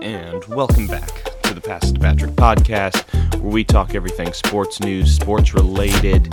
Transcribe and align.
and 0.00 0.44
welcome 0.46 0.86
back 0.86 1.08
to 1.42 1.54
the 1.54 1.60
Pass 1.60 1.92
to 1.92 2.00
Patrick 2.00 2.32
podcast, 2.32 3.04
where 3.40 3.52
we 3.52 3.62
talk 3.62 3.94
everything 3.94 4.32
sports 4.32 4.80
news, 4.80 5.14
sports 5.14 5.54
related, 5.54 6.24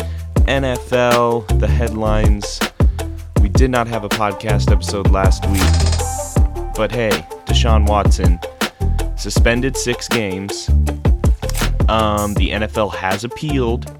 NFL, 0.45 1.59
the 1.59 1.67
headlines. 1.67 2.59
We 3.41 3.49
did 3.49 3.69
not 3.69 3.87
have 3.87 4.03
a 4.03 4.09
podcast 4.09 4.71
episode 4.71 5.11
last 5.11 5.45
week, 5.47 6.73
but 6.75 6.91
hey, 6.91 7.11
Deshaun 7.45 7.87
Watson 7.87 8.39
suspended 9.15 9.77
six 9.77 10.07
games. 10.07 10.69
Um, 11.87 12.33
the 12.35 12.51
NFL 12.51 12.95
has 12.95 13.23
appealed, 13.23 13.95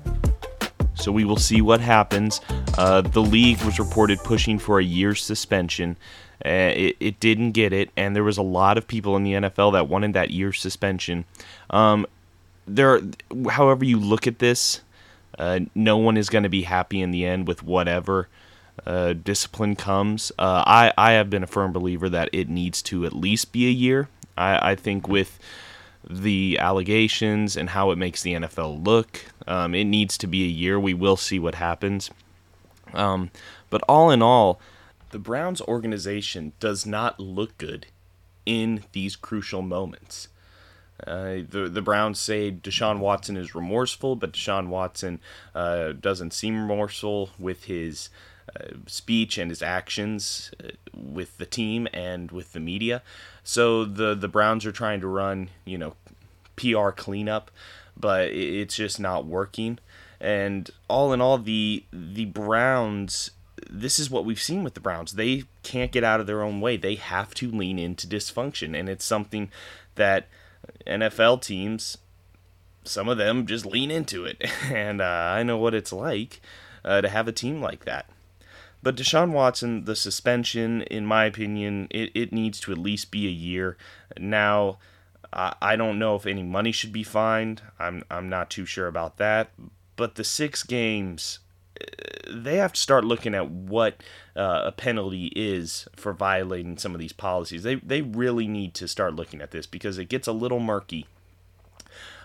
so 0.96 1.12
we 1.12 1.24
will 1.24 1.38
see 1.38 1.62
what 1.62 1.82
happens. 1.82 2.42
Uh, 2.78 3.02
the 3.02 3.22
league 3.22 3.62
was 3.62 3.78
reported 3.80 4.18
pushing 4.20 4.58
for 4.58 4.80
a 4.80 4.84
year's 4.84 5.22
suspension. 5.22 5.98
Uh, 6.46 6.74
it, 6.76 6.98
it 7.00 7.20
didn't 7.20 7.52
get 7.52 7.74
it, 7.74 7.90
and 7.96 8.16
there 8.16 8.24
was 8.24 8.38
a 8.38 8.44
lot 8.44 8.78
of 8.78 8.88
people 8.88 9.16
in 9.16 9.24
the 9.24 9.34
NFL 9.34 9.74
that 9.74 9.88
wanted 9.88 10.14
that 10.14 10.32
year's 10.32 10.60
suspension. 10.60 11.26
Um, 11.70 12.06
there, 12.68 13.02
however 13.50 13.86
you 13.86 14.00
look 14.00 14.28
at 14.28 14.40
this, 14.40 14.82
uh, 15.38 15.62
no 15.76 15.98
one 15.98 16.18
is 16.18 16.30
going 16.30 16.44
to 16.44 16.50
be 16.50 16.64
happy 16.64 17.02
in 17.02 17.12
the 17.12 17.26
end 17.26 17.48
with 17.48 17.64
whatever 17.64 18.28
uh, 18.86 19.14
discipline 19.14 19.76
comes. 19.76 20.32
Uh, 20.40 20.64
I 20.66 20.94
I 20.98 21.12
have 21.12 21.30
been 21.30 21.44
a 21.44 21.48
firm 21.48 21.72
believer 21.72 22.10
that 22.10 22.30
it 22.32 22.50
needs 22.50 22.82
to 22.84 23.06
at 23.06 23.14
least 23.14 23.52
be 23.52 23.68
a 23.68 23.72
year. 23.72 24.10
I, 24.38 24.72
I 24.72 24.76
think 24.76 25.08
with 25.08 25.40
the 26.10 26.58
allegations 26.60 27.56
and 27.56 27.70
how 27.70 27.92
it 27.92 27.98
makes 27.98 28.24
the 28.24 28.34
NFL 28.34 28.84
look, 28.84 29.26
um, 29.48 29.76
it 29.76 29.86
needs 29.86 30.18
to 30.20 30.28
be 30.28 30.44
a 30.44 30.48
year. 30.48 30.80
We 30.80 30.94
will 30.94 31.18
see 31.18 31.40
what 31.40 31.56
happens. 31.56 32.10
Um, 32.94 33.32
but 33.70 33.82
all 33.88 34.12
in 34.12 34.22
all, 34.22 34.60
the 35.12 35.20
Browns 35.20 35.62
organization 35.62 36.54
does 36.60 36.86
not 36.86 37.20
look 37.20 37.58
good 37.58 37.88
in 38.46 38.84
these 38.92 39.16
crucial 39.16 39.62
moments. 39.62 40.28
Uh, 41.06 41.40
the 41.50 41.70
the 41.72 41.82
Browns 41.82 42.20
say 42.20 42.52
Deshaun 42.52 43.00
Watson 43.00 43.36
is 43.36 43.56
remorseful, 43.56 44.16
but 44.16 44.34
Deshaun 44.34 44.68
Watson 44.68 45.20
uh, 45.56 45.94
doesn't 45.94 46.32
seem 46.32 46.62
remorseful 46.62 47.32
with 47.40 47.64
his 47.64 48.10
uh, 48.56 48.76
speech 48.86 49.38
and 49.38 49.50
his 49.50 49.64
actions 49.64 50.52
uh, 50.64 50.70
with 50.96 51.38
the 51.38 51.46
team 51.46 51.88
and 51.94 52.32
with 52.32 52.54
the 52.54 52.60
media. 52.60 53.02
So 53.44 53.84
the 53.84 54.14
the 54.14 54.28
Browns 54.28 54.66
are 54.66 54.72
trying 54.72 55.02
to 55.02 55.08
run, 55.08 55.50
you 55.66 55.78
know, 55.78 55.96
PR 56.56 56.92
cleanup, 56.92 57.50
but 57.98 58.30
it's 58.30 58.76
just 58.76 59.00
not 59.00 59.26
working. 59.26 59.80
And 60.20 60.70
all 60.88 61.14
in 61.14 61.22
all, 61.22 61.40
the 61.40 61.84
the 61.92 62.26
Browns 62.26 63.32
this 63.72 63.98
is 63.98 64.10
what 64.10 64.26
we've 64.26 64.42
seen 64.42 64.64
with 64.64 64.74
the 64.74 64.82
Browns. 64.82 65.14
They 65.14 65.46
can't 65.64 65.92
get 65.92 66.04
out 66.04 66.20
of 66.20 66.28
their 66.28 66.44
own 66.44 66.60
way. 66.60 66.76
They 66.76 66.96
have 66.96 67.34
to 67.36 67.50
lean 67.50 67.80
into 67.80 68.06
dysfunction, 68.06 68.78
and 68.78 68.90
it's 68.90 69.06
something 69.06 69.50
that 69.96 70.28
NFL 70.86 71.42
teams, 71.42 71.98
some 72.84 73.08
of 73.08 73.18
them, 73.18 73.46
just 73.46 73.66
lean 73.66 73.90
into 73.90 74.26
it. 74.26 74.44
And 74.72 75.02
uh, 75.02 75.06
I 75.06 75.44
know 75.44 75.58
what 75.58 75.74
it's 75.74 75.94
like 75.94 76.42
uh, 76.84 77.02
to 77.02 77.10
have 77.10 77.28
a 77.28 77.34
team 77.34 77.62
like 77.62 77.86
that. 77.86 78.08
But 78.84 78.96
Deshaun 78.96 79.32
Watson, 79.32 79.86
the 79.86 79.96
suspension, 79.96 80.82
in 80.84 81.06
my 81.06 81.26
opinion, 81.26 81.88
it, 81.92 82.12
it 82.16 82.34
needs 82.34 82.60
to 82.62 82.72
at 82.72 82.78
least 82.78 83.12
be 83.12 83.28
a 83.28 83.32
year. 83.32 83.78
Now, 84.18 84.80
I, 85.32 85.54
I 85.62 85.76
don't 85.76 86.00
know 86.00 86.16
if 86.16 86.26
any 86.26 86.44
money 86.44 86.72
should 86.72 86.92
be 86.92 87.04
fined. 87.04 87.62
I'm 87.80 88.04
I'm 88.10 88.28
not 88.28 88.50
too 88.50 88.66
sure 88.66 88.88
about 88.88 89.18
that. 89.18 89.52
But 89.96 90.16
the 90.16 90.24
six 90.24 90.64
games 90.64 91.40
they 92.34 92.58
have 92.58 92.74
to 92.74 92.82
start 92.82 93.04
looking 93.04 93.36
at 93.36 93.50
what 93.50 94.02
uh, 94.36 94.64
a 94.66 94.72
penalty 94.72 95.28
is 95.36 95.88
for 95.96 96.14
violating 96.14 96.78
some 96.78 96.94
of 96.94 97.00
these 97.00 97.14
policies. 97.14 97.64
They 97.64 97.76
they 97.76 98.02
really 98.02 98.48
need 98.48 98.74
to 98.76 98.88
start 98.88 99.16
looking 99.16 99.42
at 99.42 99.52
this 99.52 99.66
because 99.66 99.98
it 99.98 100.06
gets 100.06 100.28
a 100.28 100.34
little 100.34 100.60
murky. 100.60 101.08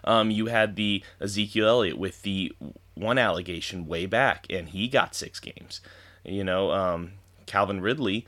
Um, 0.04 0.30
you 0.30 0.46
had 0.46 0.76
the 0.76 1.02
Ezekiel 1.20 1.68
Elliott 1.68 1.98
with 1.98 2.22
the 2.22 2.52
one 2.94 3.18
allegation 3.18 3.86
way 3.86 4.06
back, 4.06 4.46
and 4.48 4.68
he 4.68 4.88
got 4.88 5.14
six 5.14 5.40
games. 5.40 5.80
You 6.24 6.44
know, 6.44 6.70
um, 6.70 7.12
Calvin 7.46 7.80
Ridley 7.80 8.26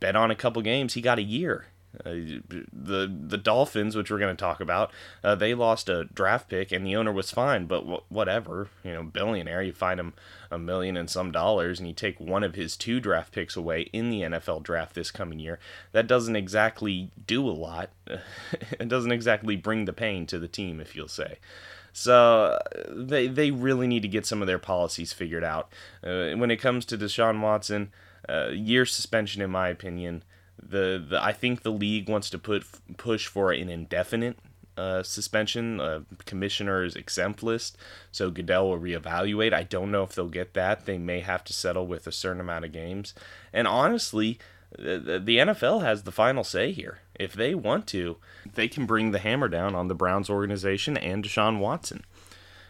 bet 0.00 0.16
on 0.16 0.30
a 0.30 0.36
couple 0.36 0.62
games, 0.62 0.94
he 0.94 1.00
got 1.00 1.18
a 1.18 1.22
year. 1.22 1.66
Uh, 2.04 2.42
the 2.72 3.10
the 3.10 3.38
Dolphins, 3.38 3.96
which 3.96 4.10
we're 4.10 4.18
going 4.18 4.36
to 4.36 4.40
talk 4.40 4.60
about, 4.60 4.90
uh, 5.24 5.34
they 5.34 5.54
lost 5.54 5.88
a 5.88 6.04
draft 6.04 6.48
pick, 6.48 6.70
and 6.70 6.86
the 6.86 6.94
owner 6.94 7.12
was 7.12 7.30
fine. 7.30 7.64
But 7.66 7.80
w- 7.80 8.02
whatever, 8.08 8.68
you 8.84 8.92
know, 8.92 9.02
billionaire, 9.02 9.62
you 9.62 9.72
find 9.72 9.98
him 9.98 10.12
a 10.50 10.58
million 10.58 10.96
and 10.96 11.08
some 11.10 11.32
dollars, 11.32 11.78
and 11.78 11.88
you 11.88 11.94
take 11.94 12.20
one 12.20 12.42
of 12.42 12.54
his 12.54 12.76
two 12.76 13.00
draft 13.00 13.32
picks 13.32 13.56
away 13.56 13.82
in 13.92 14.10
the 14.10 14.22
NFL 14.22 14.62
draft 14.62 14.94
this 14.94 15.10
coming 15.10 15.38
year. 15.38 15.58
That 15.92 16.06
doesn't 16.06 16.36
exactly 16.36 17.10
do 17.26 17.48
a 17.48 17.50
lot. 17.50 17.90
it 18.06 18.88
doesn't 18.88 19.12
exactly 19.12 19.56
bring 19.56 19.84
the 19.84 19.92
pain 19.92 20.26
to 20.26 20.38
the 20.38 20.48
team, 20.48 20.80
if 20.80 20.94
you'll 20.94 21.08
say. 21.08 21.38
So 21.92 22.58
they 22.90 23.26
they 23.26 23.50
really 23.50 23.86
need 23.86 24.02
to 24.02 24.08
get 24.08 24.26
some 24.26 24.42
of 24.42 24.46
their 24.46 24.58
policies 24.58 25.12
figured 25.12 25.44
out. 25.44 25.70
Uh, 26.04 26.32
when 26.32 26.50
it 26.50 26.58
comes 26.58 26.84
to 26.86 26.98
Deshaun 26.98 27.40
Watson, 27.40 27.90
uh, 28.28 28.48
year 28.48 28.84
suspension, 28.84 29.40
in 29.40 29.50
my 29.50 29.68
opinion 29.68 30.22
the, 30.62 31.04
the 31.08 31.22
I 31.22 31.32
think 31.32 31.62
the 31.62 31.72
league 31.72 32.08
wants 32.08 32.30
to 32.30 32.38
put 32.38 32.64
push 32.96 33.26
for 33.26 33.52
an 33.52 33.68
indefinite 33.68 34.38
uh, 34.76 35.02
suspension, 35.02 35.80
uh, 35.80 36.00
commissioner's 36.24 36.96
exempt 36.96 37.42
list. 37.42 37.76
So 38.12 38.30
Goodell 38.30 38.68
will 38.68 38.78
reevaluate. 38.78 39.52
I 39.52 39.62
don't 39.62 39.90
know 39.90 40.02
if 40.02 40.14
they'll 40.14 40.28
get 40.28 40.54
that. 40.54 40.86
They 40.86 40.98
may 40.98 41.20
have 41.20 41.44
to 41.44 41.52
settle 41.52 41.86
with 41.86 42.06
a 42.06 42.12
certain 42.12 42.40
amount 42.40 42.64
of 42.64 42.72
games. 42.72 43.14
And 43.52 43.66
honestly, 43.66 44.38
the, 44.76 45.20
the 45.22 45.38
NFL 45.38 45.82
has 45.82 46.02
the 46.02 46.12
final 46.12 46.44
say 46.44 46.72
here. 46.72 46.98
If 47.18 47.32
they 47.32 47.54
want 47.54 47.86
to, 47.88 48.16
they 48.54 48.68
can 48.68 48.86
bring 48.86 49.10
the 49.10 49.18
hammer 49.18 49.48
down 49.48 49.74
on 49.74 49.88
the 49.88 49.94
Browns 49.94 50.28
organization 50.28 50.96
and 50.96 51.24
Deshaun 51.24 51.58
Watson. 51.58 52.04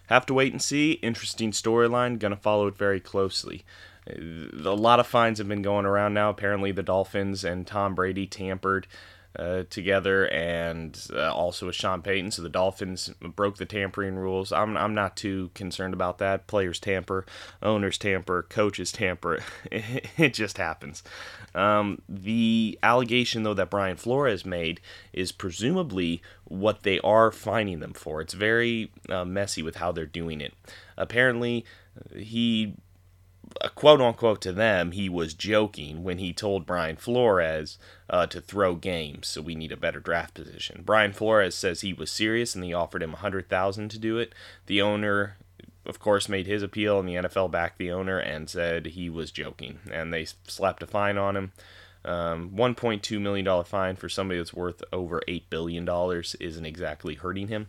Have 0.08 0.26
to 0.26 0.34
wait 0.34 0.52
and 0.52 0.62
see. 0.62 0.92
Interesting 0.92 1.50
storyline. 1.50 2.18
Going 2.18 2.34
to 2.34 2.40
follow 2.40 2.68
it 2.68 2.76
very 2.76 3.00
closely 3.00 3.64
a 4.08 4.76
lot 4.76 5.00
of 5.00 5.06
fines 5.06 5.38
have 5.38 5.48
been 5.48 5.62
going 5.62 5.84
around 5.86 6.14
now. 6.14 6.30
Apparently, 6.30 6.72
the 6.72 6.82
Dolphins 6.82 7.44
and 7.44 7.66
Tom 7.66 7.94
Brady 7.94 8.26
tampered 8.26 8.86
uh, 9.38 9.64
together, 9.70 10.26
and 10.28 11.08
uh, 11.12 11.32
also 11.32 11.66
with 11.66 11.74
Sean 11.74 12.02
Payton. 12.02 12.30
So 12.30 12.42
the 12.42 12.48
Dolphins 12.48 13.10
broke 13.20 13.56
the 13.56 13.66
tampering 13.66 14.16
rules. 14.16 14.52
I'm 14.52 14.76
I'm 14.76 14.94
not 14.94 15.16
too 15.16 15.50
concerned 15.54 15.94
about 15.94 16.18
that. 16.18 16.46
Players 16.46 16.80
tamper, 16.80 17.26
owners 17.62 17.98
tamper, 17.98 18.42
coaches 18.44 18.92
tamper. 18.92 19.40
it 19.70 20.34
just 20.34 20.58
happens. 20.58 21.02
Um, 21.54 22.02
the 22.08 22.78
allegation, 22.82 23.42
though, 23.42 23.54
that 23.54 23.70
Brian 23.70 23.96
Flores 23.96 24.44
made 24.44 24.80
is 25.12 25.32
presumably 25.32 26.22
what 26.44 26.82
they 26.82 27.00
are 27.00 27.30
fining 27.30 27.80
them 27.80 27.94
for. 27.94 28.20
It's 28.20 28.34
very 28.34 28.90
uh, 29.08 29.24
messy 29.24 29.62
with 29.62 29.76
how 29.76 29.92
they're 29.92 30.06
doing 30.06 30.40
it. 30.40 30.54
Apparently, 30.96 31.64
he 32.14 32.74
quote 33.74 34.00
unquote 34.00 34.40
to 34.42 34.52
them, 34.52 34.92
he 34.92 35.08
was 35.08 35.34
joking 35.34 36.02
when 36.02 36.18
he 36.18 36.32
told 36.32 36.66
Brian 36.66 36.96
Flores 36.96 37.78
uh, 38.08 38.26
to 38.26 38.40
throw 38.40 38.74
games, 38.74 39.28
so 39.28 39.40
we 39.40 39.54
need 39.54 39.72
a 39.72 39.76
better 39.76 40.00
draft 40.00 40.34
position. 40.34 40.82
Brian 40.84 41.12
Flores 41.12 41.54
says 41.54 41.80
he 41.80 41.92
was 41.92 42.10
serious 42.10 42.54
and 42.54 42.64
he 42.64 42.72
offered 42.72 43.02
him 43.02 43.14
a 43.14 43.18
hundred 43.18 43.48
thousand 43.48 43.90
to 43.90 43.98
do 43.98 44.18
it. 44.18 44.34
The 44.66 44.82
owner, 44.82 45.36
of 45.84 45.98
course, 45.98 46.28
made 46.28 46.46
his 46.46 46.62
appeal, 46.62 46.98
and 46.98 47.08
the 47.08 47.14
NFL 47.14 47.50
backed 47.50 47.78
the 47.78 47.90
owner 47.90 48.18
and 48.18 48.48
said 48.48 48.86
he 48.86 49.08
was 49.10 49.30
joking, 49.30 49.80
and 49.90 50.12
they 50.12 50.26
slapped 50.46 50.82
a 50.82 50.86
fine 50.86 51.18
on 51.18 51.36
him. 51.36 51.52
Um, 52.06 52.50
$1.2 52.50 53.20
million 53.20 53.64
fine 53.64 53.96
for 53.96 54.08
somebody 54.08 54.38
that's 54.38 54.54
worth 54.54 54.82
over 54.92 55.20
$8 55.26 55.42
billion 55.50 55.88
isn't 56.40 56.66
exactly 56.66 57.14
hurting 57.14 57.48
him. 57.48 57.66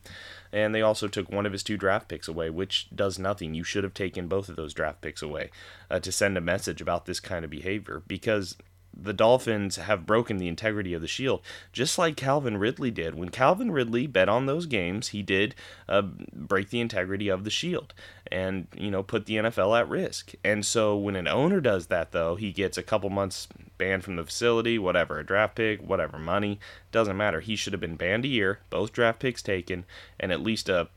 And 0.51 0.73
they 0.73 0.81
also 0.81 1.07
took 1.07 1.31
one 1.31 1.45
of 1.45 1.51
his 1.51 1.63
two 1.63 1.75
draft 1.75 2.07
picks 2.07 2.27
away, 2.27 2.49
which 2.49 2.87
does 2.95 3.17
nothing. 3.17 3.55
You 3.55 3.63
should 3.63 3.83
have 3.83 3.95
taken 3.95 4.27
both 4.27 4.47
of 4.47 4.55
those 4.55 4.73
draft 4.73 5.01
picks 5.01 5.21
away 5.21 5.49
uh, 5.89 5.99
to 5.99 6.11
send 6.11 6.37
a 6.37 6.41
message 6.41 6.81
about 6.81 7.05
this 7.05 7.19
kind 7.19 7.43
of 7.43 7.51
behavior 7.51 8.03
because 8.07 8.55
the 8.99 9.13
Dolphins 9.13 9.75
have 9.75 10.05
broken 10.05 10.37
the 10.37 10.47
integrity 10.47 10.93
of 10.93 11.01
the 11.01 11.07
Shield, 11.07 11.41
just 11.71 11.97
like 11.97 12.17
Calvin 12.17 12.57
Ridley 12.57 12.91
did. 12.91 13.15
When 13.15 13.29
Calvin 13.29 13.71
Ridley 13.71 14.07
bet 14.07 14.29
on 14.29 14.45
those 14.45 14.65
games, 14.65 15.09
he 15.09 15.21
did 15.21 15.55
uh, 15.87 16.01
break 16.01 16.69
the 16.69 16.79
integrity 16.79 17.29
of 17.29 17.43
the 17.43 17.49
Shield 17.49 17.93
and, 18.31 18.67
you 18.75 18.89
know, 18.89 19.03
put 19.03 19.25
the 19.25 19.35
NFL 19.35 19.79
at 19.79 19.89
risk. 19.89 20.33
And 20.43 20.65
so 20.65 20.97
when 20.97 21.15
an 21.15 21.27
owner 21.27 21.61
does 21.61 21.87
that, 21.87 22.11
though, 22.11 22.35
he 22.35 22.51
gets 22.51 22.77
a 22.77 22.83
couple 22.83 23.09
months 23.09 23.47
banned 23.77 24.03
from 24.03 24.15
the 24.15 24.25
facility, 24.25 24.79
whatever, 24.79 25.19
a 25.19 25.25
draft 25.25 25.55
pick, 25.55 25.81
whatever, 25.81 26.17
money, 26.17 26.59
doesn't 26.91 27.17
matter. 27.17 27.39
He 27.39 27.55
should 27.55 27.73
have 27.73 27.79
been 27.79 27.95
banned 27.95 28.25
a 28.25 28.29
year, 28.29 28.59
both 28.69 28.93
draft 28.93 29.19
picks 29.19 29.41
taken, 29.41 29.85
and 30.19 30.31
at 30.31 30.41
least 30.41 30.69
a 30.69 30.89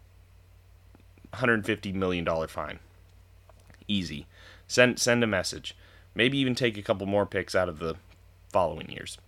$150 1.34 1.94
million 1.94 2.26
fine. 2.48 2.78
Easy. 3.86 4.26
Send, 4.66 4.98
send 4.98 5.22
a 5.22 5.26
message. 5.26 5.76
Maybe 6.14 6.38
even 6.38 6.54
take 6.54 6.76
a 6.76 6.82
couple 6.82 7.06
more 7.06 7.26
picks 7.26 7.54
out 7.54 7.68
of 7.68 7.78
the 7.78 7.96
following 8.52 8.90
years. 8.90 9.18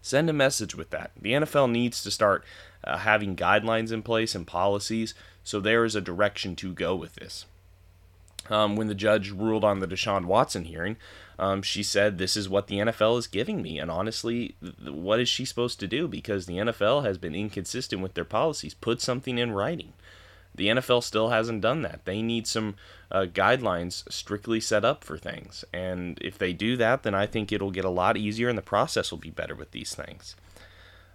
Send 0.00 0.28
a 0.28 0.32
message 0.32 0.74
with 0.74 0.90
that. 0.90 1.12
The 1.20 1.32
NFL 1.32 1.70
needs 1.70 2.02
to 2.02 2.10
start 2.10 2.44
uh, 2.82 2.98
having 2.98 3.36
guidelines 3.36 3.92
in 3.92 4.02
place 4.02 4.34
and 4.34 4.46
policies 4.46 5.14
so 5.44 5.60
there 5.60 5.84
is 5.84 5.94
a 5.94 6.00
direction 6.00 6.56
to 6.56 6.72
go 6.72 6.94
with 6.94 7.16
this. 7.16 7.46
Um, 8.50 8.76
when 8.76 8.88
the 8.88 8.94
judge 8.94 9.30
ruled 9.30 9.64
on 9.64 9.80
the 9.80 9.86
Deshaun 9.86 10.24
Watson 10.24 10.64
hearing, 10.64 10.96
um, 11.38 11.62
she 11.62 11.82
said, 11.82 12.18
This 12.18 12.36
is 12.36 12.48
what 12.48 12.66
the 12.66 12.78
NFL 12.78 13.18
is 13.18 13.26
giving 13.26 13.62
me. 13.62 13.78
And 13.78 13.90
honestly, 13.90 14.56
th- 14.60 14.92
what 14.92 15.20
is 15.20 15.28
she 15.28 15.44
supposed 15.44 15.78
to 15.80 15.86
do? 15.86 16.08
Because 16.08 16.46
the 16.46 16.58
NFL 16.58 17.04
has 17.04 17.18
been 17.18 17.34
inconsistent 17.34 18.02
with 18.02 18.14
their 18.14 18.24
policies. 18.24 18.74
Put 18.74 19.00
something 19.00 19.38
in 19.38 19.52
writing. 19.52 19.92
The 20.54 20.68
NFL 20.68 21.02
still 21.02 21.30
hasn't 21.30 21.62
done 21.62 21.82
that. 21.82 22.04
They 22.04 22.22
need 22.22 22.46
some 22.46 22.76
uh, 23.10 23.26
guidelines 23.26 24.10
strictly 24.12 24.60
set 24.60 24.84
up 24.84 25.04
for 25.04 25.16
things. 25.16 25.64
And 25.72 26.18
if 26.20 26.38
they 26.38 26.52
do 26.52 26.76
that, 26.76 27.02
then 27.02 27.14
I 27.14 27.26
think 27.26 27.52
it'll 27.52 27.70
get 27.70 27.84
a 27.84 27.90
lot 27.90 28.16
easier 28.16 28.48
and 28.48 28.58
the 28.58 28.62
process 28.62 29.10
will 29.10 29.18
be 29.18 29.30
better 29.30 29.54
with 29.54 29.70
these 29.70 29.94
things. 29.94 30.36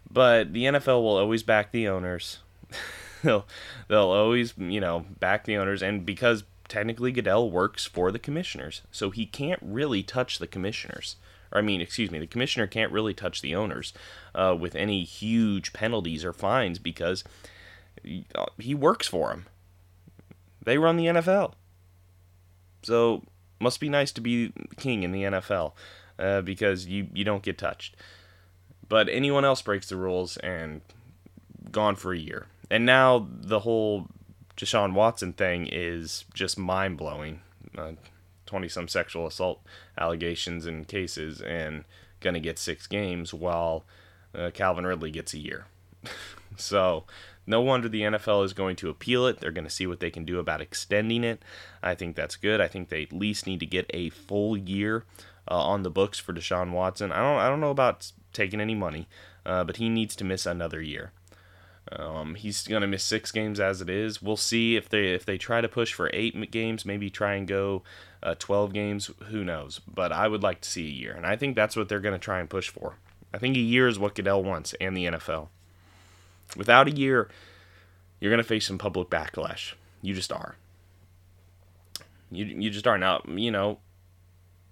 But 0.10 0.54
the 0.54 0.64
NFL 0.64 1.02
will 1.02 1.18
always 1.18 1.44
back 1.44 1.72
the 1.72 1.88
owners. 1.88 2.40
they'll 3.24 3.46
they'll 3.88 4.10
always, 4.10 4.54
you 4.58 4.80
know, 4.80 5.06
back 5.20 5.46
the 5.46 5.58
owners 5.58 5.84
and 5.84 6.06
because 6.06 6.44
technically 6.68 7.12
Goodell 7.12 7.50
works 7.50 7.86
for 7.86 8.12
the 8.12 8.20
commissioners, 8.20 8.82
so 8.92 9.10
he 9.10 9.26
can't 9.26 9.60
really 9.62 10.04
touch 10.04 10.40
the 10.40 10.48
commissioners. 10.48 11.16
Or 11.52 11.60
I 11.60 11.62
mean, 11.62 11.82
excuse 11.82 12.12
me, 12.12 12.20
the 12.20 12.28
commissioner 12.28 12.68
can't 12.68 12.92
really 12.92 13.14
touch 13.14 13.42
the 13.42 13.56
owners 13.56 13.94
uh, 14.36 14.56
with 14.60 14.76
any 14.76 15.04
huge 15.04 15.74
penalties 15.74 16.26
or 16.26 16.34
fines 16.34 16.80
because 16.80 17.24
he, 18.58 18.76
works 18.76 19.08
for 19.08 19.30
them. 19.30 19.46
They 20.64 20.78
run 20.78 20.98
the 20.98 21.06
NFL, 21.06 21.54
so 22.84 23.24
must 23.60 23.80
be 23.80 23.90
nice 23.90 24.12
to 24.14 24.22
be 24.22 24.54
king 24.78 25.04
in 25.04 25.12
the 25.12 25.24
NFL 25.24 25.74
uh, 26.20 26.42
because 26.42 26.86
you 26.86 27.08
you 27.14 27.24
don't 27.24 27.44
get 27.44 27.58
touched. 27.58 27.96
But 28.90 29.10
anyone 29.10 29.46
else 29.46 29.62
breaks 29.62 29.90
the 29.90 29.98
rules 29.98 30.38
and 30.38 30.82
gone 31.72 31.96
for 31.96 32.14
a 32.14 32.18
year. 32.18 32.48
And 32.70 32.86
now 32.86 33.28
the 33.30 33.60
whole 33.60 34.08
Deshaun 34.56 34.94
Watson 34.94 35.34
thing 35.34 35.68
is 35.72 36.26
just 36.34 36.58
mind 36.58 36.98
blowing. 36.98 37.42
Twenty 38.46 38.68
uh, 38.68 38.70
some 38.70 38.88
sexual 38.88 39.28
assault 39.28 39.62
allegations 39.98 40.66
and 40.66 40.88
cases, 40.88 41.42
and 41.42 41.84
gonna 42.20 42.40
get 42.40 42.60
six 42.60 42.88
games, 42.88 43.34
while 43.34 43.86
uh, 44.36 44.52
Calvin 44.54 44.86
Ridley 44.86 45.12
gets 45.12 45.34
a 45.34 45.40
year. 45.40 45.66
so 46.58 47.06
no 47.48 47.62
wonder 47.62 47.88
the 47.88 48.02
NFL 48.02 48.44
is 48.44 48.54
going 48.54 48.76
to 48.78 48.90
appeal 48.90 49.26
it. 49.26 49.40
They're 49.40 49.52
going 49.52 49.66
to 49.66 49.74
see 49.74 49.88
what 49.88 50.02
they 50.02 50.12
can 50.12 50.26
do 50.26 50.38
about 50.38 50.62
extending 50.62 51.24
it. 51.24 51.42
I 51.82 51.96
think 51.96 52.16
that's 52.16 52.36
good. 52.36 52.60
I 52.60 52.68
think 52.68 52.90
they 52.90 53.04
at 53.04 53.14
least 53.14 53.48
need 53.48 53.62
to 53.62 53.66
get 53.66 53.90
a 53.94 54.10
full 54.10 54.58
year 54.58 55.06
uh, 55.50 55.56
on 55.56 55.84
the 55.84 55.90
books 55.90 56.20
for 56.20 56.34
Deshaun 56.34 56.72
Watson. 56.72 57.12
I 57.12 57.18
don't 57.20 57.40
I 57.40 57.50
don't 57.50 57.62
know 57.62 57.72
about 57.72 58.12
taking 58.34 58.62
any 58.62 58.76
money, 58.76 59.08
uh, 59.46 59.64
but 59.64 59.78
he 59.78 59.90
needs 59.90 60.16
to 60.18 60.26
miss 60.26 60.46
another 60.46 60.82
year. 60.82 61.14
Um, 61.90 62.36
he's 62.36 62.68
going 62.68 62.82
to 62.82 62.88
miss 62.88 63.04
six 63.04 63.32
games 63.32 63.62
as 63.62 63.82
it 63.82 63.90
is. 63.90 64.22
We'll 64.22 64.36
see 64.36 64.76
if 64.76 64.90
they 64.90 65.14
if 65.14 65.26
they 65.26 65.38
try 65.38 65.62
to 65.62 65.70
push 65.70 65.94
for 65.94 66.10
eight 66.14 66.52
games, 66.52 66.86
maybe 66.86 67.10
try 67.10 67.36
and 67.36 67.48
go 67.48 67.84
uh, 68.22 68.36
12 68.38 68.74
games. 68.74 69.10
Who 69.30 69.44
knows? 69.44 69.80
But 69.88 70.12
I 70.12 70.28
would 70.28 70.44
like 70.44 70.62
to 70.62 70.70
see 70.70 70.86
a 70.86 70.92
year, 70.92 71.14
and 71.14 71.26
I 71.26 71.38
think 71.38 71.56
that's 71.56 71.76
what 71.76 71.88
they're 71.88 72.02
going 72.02 72.14
to 72.14 72.20
try 72.20 72.40
and 72.40 72.50
push 72.50 72.70
for. 72.70 72.98
I 73.34 73.38
think 73.38 73.56
a 73.56 73.62
year 73.62 73.88
is 73.88 74.00
what 74.00 74.16
Goodell 74.16 74.44
wants 74.44 74.74
and 74.82 74.96
the 74.96 75.06
NFL. 75.06 75.48
Without 76.56 76.88
a 76.88 76.92
year, 76.92 77.30
you're 78.20 78.32
going 78.32 78.44
to 78.44 78.48
face 78.48 78.68
some 78.68 78.78
public 78.78 79.10
backlash. 79.10 79.74
You 80.02 80.14
just 80.14 80.32
are. 80.32 80.56
You 82.32 82.46
you 82.46 82.70
just 82.70 82.88
are 82.88 82.98
now. 82.98 83.22
You 83.28 83.52
know, 83.52 83.80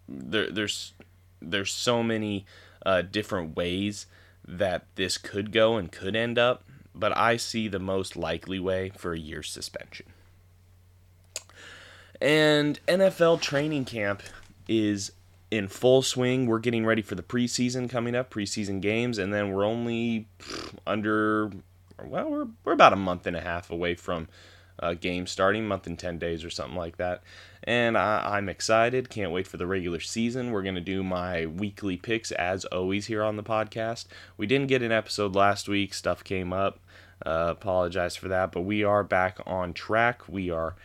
there 0.08 0.50
there's 0.50 0.94
there's 1.42 1.72
so 1.72 2.04
many 2.04 2.46
uh, 2.86 3.02
different 3.02 3.56
ways 3.56 4.08
that 4.48 4.86
this 4.96 5.18
could 5.18 5.52
go 5.52 5.76
and 5.76 5.92
could 5.92 6.16
end 6.16 6.38
up 6.38 6.64
but 6.96 7.16
I 7.16 7.38
see 7.38 7.68
the 7.68 7.80
most 7.80 8.16
likely 8.16 8.60
way 8.60 8.92
for 8.96 9.14
a 9.14 9.20
year's 9.20 9.52
suspension. 9.52 10.08
And 12.22 12.80
NFL 12.88 13.42
training 13.42 13.86
camp 13.86 14.24
is 14.68 15.12
in 15.58 15.68
full 15.68 16.02
swing. 16.02 16.46
We're 16.46 16.60
getting 16.60 16.86
ready 16.86 17.02
for 17.02 17.16
the 17.16 17.24
preseason 17.24 17.90
coming 17.90 18.16
up, 18.16 18.30
preseason 18.30 18.82
games, 18.82 19.18
and 19.18 19.34
then 19.34 19.52
we're 19.52 19.66
only 19.66 20.28
under, 20.86 21.52
well, 22.04 22.30
we're, 22.30 22.48
we're 22.64 22.74
about 22.74 22.94
a 22.94 22.98
month 22.98 23.28
and 23.28 23.36
a 23.36 23.42
half 23.42 23.70
away 23.70 23.96
from 23.96 24.28
uh, 24.80 24.94
game 24.94 25.26
starting, 25.28 25.68
month 25.68 25.88
and 25.88 25.98
10 25.98 26.20
days 26.20 26.44
or 26.44 26.50
something 26.50 26.76
like 26.76 26.98
that. 26.98 27.24
And 27.64 27.98
I, 27.98 28.38
am 28.38 28.50
excited. 28.50 29.10
Can't 29.10 29.32
wait 29.32 29.48
for 29.48 29.58
the 29.58 29.66
regular 29.66 30.00
season. 30.00 30.52
We're 30.52 30.64
going 30.64 30.76
to 30.76 30.82
do 30.82 31.04
my 31.04 31.46
weekly 31.46 31.98
picks 31.98 32.32
as 32.32 32.66
always 32.66 33.08
here 33.08 33.24
on 33.24 33.38
the 33.38 33.44
podcast. 33.44 34.06
We 34.38 34.46
didn't 34.46 34.68
get 34.68 34.82
an 34.82 34.92
episode 34.92 35.36
last 35.36 35.68
week, 35.68 35.94
stuff 35.94 36.24
came 36.24 36.54
up. 36.54 36.80
Uh, 37.26 37.48
apologize 37.50 38.16
for 38.16 38.28
that, 38.28 38.52
but 38.52 38.62
we 38.62 38.84
are 38.84 39.04
back 39.04 39.40
on 39.46 39.74
track. 39.74 40.28
We 40.28 40.52
are 40.52 40.76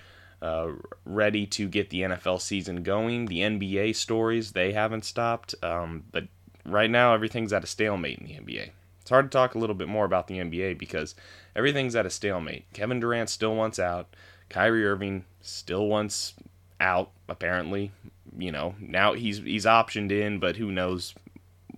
uh, 0.43 0.73
ready 1.05 1.47
to 1.47 1.69
get 1.69 1.91
the 1.91 2.03
NFL 2.03 2.41
season 2.41 2.83
going. 2.83 3.27
The 3.27 3.41
NBA 3.41 3.95
stories, 3.97 4.53
they 4.53 4.73
haven't 4.73 5.05
stopped. 5.05 5.55
Um, 5.63 6.05
but 6.13 6.29
right 6.65 6.91
now, 6.91 7.15
everything's 7.15 7.53
at 7.53 7.65
a 7.65 7.67
stalemate 7.67 8.19
in 8.19 8.27
the 8.27 8.35
NBA. 8.35 8.71
It's 9.01 9.11
hard 9.11 9.31
to 9.31 9.37
talk 9.37 9.55
a 9.55 9.59
little 9.59 9.75
bit 9.75 9.89
more 9.89 10.05
about 10.05 10.29
the 10.29 10.39
NBA 10.39 10.79
because 10.79 11.15
everything's 11.57 11.97
at 11.97 12.07
a 12.07 12.11
stalemate. 12.11 12.65
Kevin 12.73 13.01
Durant 13.01 13.29
still 13.29 13.55
wants 13.55 13.79
out. 13.79 14.15
Kyrie 14.49 14.87
Irving 14.87 15.25
still 15.41 15.87
wants 15.87 16.35
out, 16.81 17.11
apparently. 17.29 17.93
You 18.39 18.53
know, 18.53 18.75
now 18.81 19.15
he's 19.15 19.39
he's 19.39 19.65
optioned 19.65 20.13
in, 20.13 20.39
but 20.39 20.57
who 20.57 20.71
knows 20.71 21.15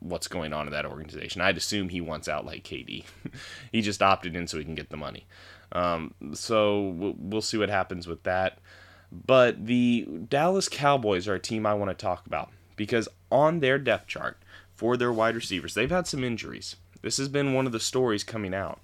what's 0.00 0.28
going 0.28 0.52
on 0.52 0.66
in 0.66 0.72
that 0.72 0.86
organization. 0.86 1.40
I'd 1.40 1.56
assume 1.56 1.88
he 1.88 2.00
wants 2.00 2.28
out 2.28 2.44
like 2.44 2.64
KD. 2.64 3.04
he 3.72 3.82
just 3.82 4.02
opted 4.02 4.36
in 4.36 4.46
so 4.46 4.58
he 4.58 4.64
can 4.64 4.74
get 4.74 4.90
the 4.90 4.96
money. 4.96 5.26
Um, 5.72 6.14
so 6.34 7.14
we'll, 7.18 7.42
see 7.42 7.56
what 7.56 7.70
happens 7.70 8.06
with 8.06 8.22
that. 8.24 8.58
But 9.10 9.66
the 9.66 10.06
Dallas 10.28 10.68
Cowboys 10.68 11.28
are 11.28 11.34
a 11.34 11.40
team 11.40 11.66
I 11.66 11.74
want 11.74 11.90
to 11.90 11.94
talk 11.94 12.26
about 12.26 12.50
because 12.76 13.08
on 13.30 13.60
their 13.60 13.78
depth 13.78 14.06
chart 14.06 14.38
for 14.74 14.96
their 14.96 15.12
wide 15.12 15.34
receivers, 15.34 15.74
they've 15.74 15.90
had 15.90 16.06
some 16.06 16.24
injuries. 16.24 16.76
This 17.00 17.16
has 17.16 17.28
been 17.28 17.54
one 17.54 17.66
of 17.66 17.72
the 17.72 17.80
stories 17.80 18.24
coming 18.24 18.54
out. 18.54 18.80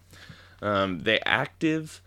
Um, 0.61 1.01
they 1.01 1.21
active, 1.21 2.03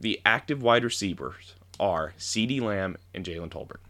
the 0.00 0.20
active 0.26 0.62
wide 0.62 0.84
receivers 0.84 1.54
are 1.80 2.14
CeeDee 2.18 2.60
Lamb 2.60 2.96
and 3.14 3.24
Jalen 3.24 3.50
Tolbert. 3.50 3.80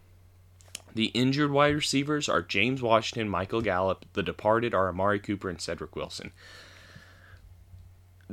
The 0.94 1.06
injured 1.06 1.50
wide 1.50 1.74
receivers 1.74 2.28
are 2.28 2.40
James 2.40 2.80
Washington, 2.80 3.28
Michael 3.28 3.60
Gallup. 3.60 4.04
The 4.12 4.22
departed 4.22 4.74
are 4.74 4.88
Amari 4.88 5.18
Cooper 5.18 5.50
and 5.50 5.60
Cedric 5.60 5.96
Wilson. 5.96 6.30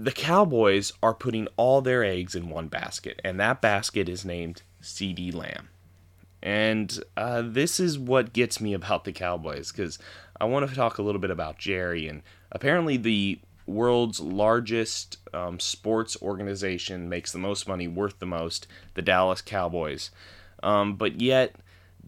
The 0.02 0.12
Cowboys 0.12 0.94
are 1.04 1.14
putting 1.14 1.48
all 1.58 1.80
their 1.80 2.04
eggs 2.04 2.34
in 2.34 2.50
one 2.50 2.70
basket, 2.70 3.22
and 3.24 3.40
that 3.40 3.62
basket 3.62 4.10
is 4.10 4.26
named 4.26 4.64
CeeDee 4.82 5.32
Lamb. 5.32 5.70
And 6.42 7.04
uh, 7.16 7.44
this 7.46 7.80
is 7.80 8.00
what 8.00 8.34
gets 8.34 8.60
me 8.60 8.74
about 8.74 9.04
the 9.04 9.12
Cowboys 9.12 9.72
because 9.72 10.00
I 10.40 10.46
want 10.46 10.68
to 10.68 10.76
talk 10.76 10.98
a 10.98 11.04
little 11.04 11.22
bit 11.22 11.30
about 11.30 11.60
Jerry. 11.60 12.08
And 12.08 12.24
apparently, 12.52 12.98
the 12.98 13.42
world's 13.68 14.20
largest 14.20 15.18
um, 15.36 15.60
sports 15.60 16.18
organization 16.20 17.08
makes 17.08 17.32
the 17.32 17.38
most 17.38 17.68
money, 17.68 17.88
worth 17.88 18.18
the 18.18 18.26
most, 18.26 18.66
the 18.96 19.04
Dallas 19.04 19.44
Cowboys. 19.44 20.10
Um, 20.64 20.96
but 20.96 21.22
yet, 21.22 21.58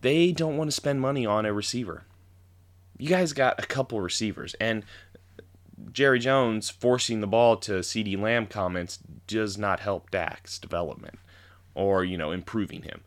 they 0.01 0.31
don't 0.31 0.57
want 0.57 0.67
to 0.71 0.75
spend 0.75 0.99
money 0.99 1.27
on 1.27 1.45
a 1.45 1.53
receiver. 1.53 2.05
You 2.97 3.09
guys 3.09 3.33
got 3.33 3.63
a 3.63 3.67
couple 3.67 4.01
receivers, 4.01 4.55
and 4.55 4.83
Jerry 5.91 6.19
Jones 6.19 6.69
forcing 6.69 7.21
the 7.21 7.27
ball 7.27 7.57
to 7.57 7.79
CeeDee 7.79 8.19
Lamb 8.19 8.47
comments 8.47 8.99
does 9.27 9.57
not 9.57 9.79
help 9.79 10.11
Dak's 10.11 10.57
development 10.57 11.19
or, 11.75 12.03
you 12.03 12.17
know, 12.17 12.31
improving 12.31 12.83
him. 12.83 13.01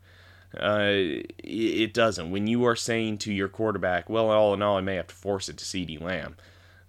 Uh, 0.55 1.23
it 1.39 1.93
doesn't. 1.93 2.31
When 2.31 2.47
you 2.47 2.65
are 2.65 2.75
saying 2.75 3.19
to 3.19 3.33
your 3.33 3.47
quarterback, 3.47 4.09
well, 4.09 4.29
all 4.29 4.53
in 4.53 4.61
all, 4.61 4.77
I 4.77 4.81
may 4.81 4.95
have 4.95 5.07
to 5.07 5.15
force 5.15 5.49
it 5.49 5.57
to 5.57 5.65
CeeDee 5.65 6.01
Lamb. 6.01 6.35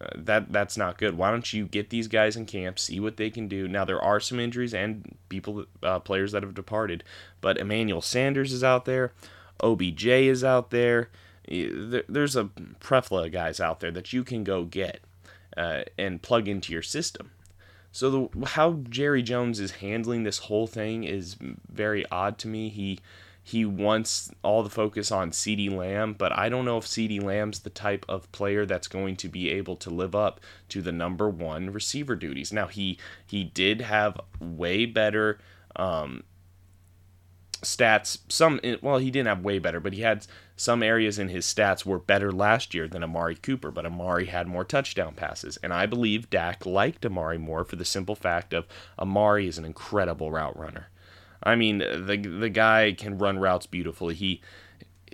Uh, 0.00 0.07
that 0.14 0.52
that's 0.52 0.76
not 0.76 0.97
good. 0.97 1.16
Why 1.16 1.30
don't 1.33 1.52
you 1.52 1.66
get 1.66 1.90
these 1.90 2.07
guys 2.07 2.37
in 2.37 2.47
camp, 2.47 2.78
see 2.78 3.00
what 3.00 3.16
they 3.16 3.30
can 3.30 3.49
do? 3.49 3.66
Now 3.66 3.85
there 3.85 4.00
are 4.00 4.21
some 4.21 4.38
injuries 4.38 4.73
and 4.73 5.16
people, 5.28 5.64
uh, 5.83 5.99
players 5.99 6.30
that 6.33 6.45
have 6.45 6.54
departed, 6.54 7.02
but 7.40 7.59
Emmanuel 7.59 8.00
Sanders 8.00 8.52
is 8.52 8.62
out 8.62 8.85
there. 8.85 9.12
OBJ 9.61 10.07
is 10.07 10.45
out 10.45 10.71
there. 10.71 11.11
There's 11.49 12.37
a 12.37 12.50
of 12.90 13.33
guys 13.33 13.59
out 13.59 13.80
there 13.80 13.90
that 13.90 14.12
you 14.12 14.23
can 14.23 14.45
go 14.45 14.64
get 14.64 15.00
uh, 15.57 15.83
and 15.97 16.23
plug 16.23 16.49
into 16.49 16.73
your 16.73 16.83
system. 16.83 17.31
So 17.93 18.11
the, 18.11 18.47
how 18.47 18.81
Jerry 18.88 19.23
Jones 19.23 19.61
is 19.61 19.73
handling 19.73 20.23
this 20.23 20.38
whole 20.38 20.67
thing 20.67 21.05
is 21.05 21.37
very 21.71 22.05
odd 22.11 22.38
to 22.38 22.49
me. 22.49 22.69
He 22.69 23.00
he 23.43 23.64
wants 23.64 24.31
all 24.43 24.62
the 24.62 24.69
focus 24.69 25.11
on 25.11 25.31
CeeDee 25.31 25.75
Lamb, 25.75 26.12
but 26.12 26.37
I 26.37 26.50
don't 26.50 26.67
know 26.67 26.76
if 26.76 26.85
CeeDee 26.85 27.23
Lamb's 27.23 27.61
the 27.61 27.71
type 27.71 28.05
of 28.07 28.31
player 28.31 28.67
that's 28.67 28.88
going 28.88 29.17
to 29.17 29.28
be 29.28 29.50
able 29.50 29.75
to 29.76 29.88
live 29.88 30.14
up 30.14 30.40
to 30.69 30.83
the 30.83 30.93
number 30.93 31.31
one 31.31 31.71
receiver 31.71 32.14
duties. 32.14 32.52
Now 32.52 32.67
he 32.67 32.99
he 33.26 33.45
did 33.45 33.81
have 33.81 34.21
way 34.38 34.85
better 34.85 35.38
um, 35.76 36.25
stats 37.62 38.19
some 38.29 38.61
well 38.83 38.99
he 38.99 39.11
didn't 39.11 39.29
have 39.29 39.45
way 39.45 39.59
better 39.59 39.81
but 39.81 39.93
he 39.93 40.03
had 40.03 40.27
some 40.57 40.83
areas 40.83 41.19
in 41.19 41.29
his 41.29 41.47
stats 41.47 41.85
were 41.85 41.99
better 41.99 42.33
last 42.33 42.75
year 42.75 42.88
than 42.88 43.03
Amari 43.03 43.35
Cooper 43.37 43.71
but 43.71 43.87
Amari 43.87 44.27
had 44.27 44.47
more 44.47 44.65
touchdown 44.65 45.15
passes 45.15 45.57
and 45.62 45.73
I 45.73 45.87
believe 45.87 46.31
Dak 46.31 46.67
liked 46.67 47.05
Amari 47.05 47.38
more 47.38 47.65
for 47.65 47.77
the 47.77 47.85
simple 47.85 48.15
fact 48.15 48.53
of 48.53 48.67
Amari 48.99 49.47
is 49.47 49.59
an 49.59 49.65
incredible 49.65 50.31
route 50.31 50.59
runner 50.59 50.88
I 51.43 51.55
mean, 51.55 51.79
the 51.79 52.17
the 52.17 52.50
guy 52.50 52.93
can 52.93 53.19
run 53.19 53.38
routes 53.38 53.67
beautifully. 53.67 54.15
He 54.15 54.41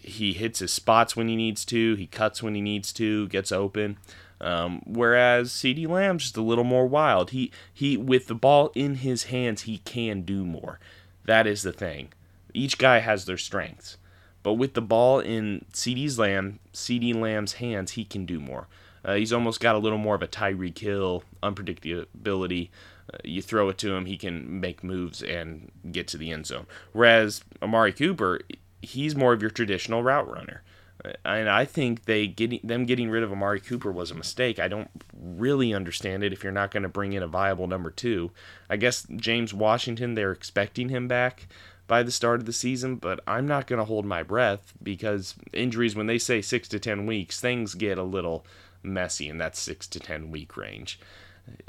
he 0.02 0.32
hits 0.32 0.58
his 0.58 0.72
spots 0.72 1.16
when 1.16 1.28
he 1.28 1.36
needs 1.36 1.64
to. 1.66 1.94
He 1.94 2.06
cuts 2.06 2.42
when 2.42 2.54
he 2.54 2.60
needs 2.60 2.92
to. 2.94 3.28
Gets 3.28 3.52
open. 3.52 3.98
Um, 4.40 4.82
whereas 4.84 5.52
CeeDee 5.52 5.88
Lamb's 5.88 6.24
just 6.24 6.36
a 6.36 6.42
little 6.42 6.64
more 6.64 6.86
wild. 6.86 7.30
He 7.30 7.52
he 7.72 7.96
with 7.96 8.26
the 8.26 8.34
ball 8.34 8.72
in 8.74 8.96
his 8.96 9.24
hands, 9.24 9.62
he 9.62 9.78
can 9.78 10.22
do 10.22 10.44
more. 10.44 10.78
That 11.24 11.46
is 11.46 11.62
the 11.62 11.72
thing. 11.72 12.12
Each 12.54 12.78
guy 12.78 13.00
has 13.00 13.24
their 13.24 13.36
strengths, 13.36 13.98
but 14.42 14.54
with 14.54 14.74
the 14.74 14.80
ball 14.80 15.20
in 15.20 15.64
CeeDee's 15.72 16.18
Lamb, 16.18 16.60
CeeDee 16.72 17.14
Lamb's 17.14 17.54
hands, 17.54 17.92
he 17.92 18.04
can 18.04 18.24
do 18.24 18.40
more. 18.40 18.68
Uh, 19.04 19.14
he's 19.14 19.32
almost 19.32 19.60
got 19.60 19.74
a 19.74 19.78
little 19.78 19.98
more 19.98 20.14
of 20.14 20.22
a 20.22 20.28
Tyreek 20.28 20.78
Hill 20.78 21.24
unpredictability. 21.42 22.70
Uh, 23.12 23.18
you 23.22 23.42
throw 23.42 23.68
it 23.68 23.78
to 23.78 23.94
him, 23.94 24.06
he 24.06 24.16
can 24.16 24.60
make 24.60 24.82
moves 24.82 25.22
and 25.22 25.70
get 25.90 26.08
to 26.08 26.16
the 26.16 26.30
end 26.30 26.46
zone. 26.46 26.66
Whereas 26.92 27.42
Amari 27.60 27.92
Cooper, 27.92 28.40
he's 28.80 29.14
more 29.14 29.32
of 29.32 29.42
your 29.42 29.50
traditional 29.50 30.02
route 30.02 30.30
runner. 30.30 30.62
Uh, 31.04 31.12
and 31.24 31.50
I 31.50 31.64
think 31.64 32.04
they 32.04 32.26
getting 32.26 32.60
them 32.64 32.86
getting 32.86 33.10
rid 33.10 33.22
of 33.22 33.32
Amari 33.32 33.60
Cooper 33.60 33.92
was 33.92 34.10
a 34.10 34.14
mistake. 34.14 34.58
I 34.58 34.68
don't 34.68 34.90
really 35.14 35.74
understand 35.74 36.24
it 36.24 36.32
if 36.32 36.42
you're 36.42 36.52
not 36.52 36.70
going 36.70 36.84
to 36.84 36.88
bring 36.88 37.12
in 37.12 37.22
a 37.22 37.28
viable 37.28 37.66
number 37.66 37.90
two. 37.90 38.30
I 38.70 38.76
guess 38.76 39.06
James 39.16 39.52
Washington, 39.52 40.14
they're 40.14 40.32
expecting 40.32 40.88
him 40.88 41.08
back 41.08 41.46
by 41.86 42.02
the 42.02 42.10
start 42.10 42.40
of 42.40 42.46
the 42.46 42.52
season, 42.52 42.96
but 42.96 43.20
I'm 43.26 43.46
not 43.46 43.66
going 43.66 43.78
to 43.78 43.84
hold 43.84 44.06
my 44.06 44.22
breath 44.22 44.72
because 44.82 45.34
injuries, 45.52 45.94
when 45.94 46.06
they 46.06 46.18
say 46.18 46.40
six 46.40 46.68
to 46.68 46.78
ten 46.78 47.06
weeks, 47.06 47.40
things 47.40 47.74
get 47.74 47.98
a 47.98 48.02
little 48.02 48.46
messy 48.82 49.28
in 49.28 49.38
that 49.38 49.56
six 49.56 49.86
to 49.88 50.00
ten 50.00 50.30
week 50.30 50.56
range. 50.56 50.98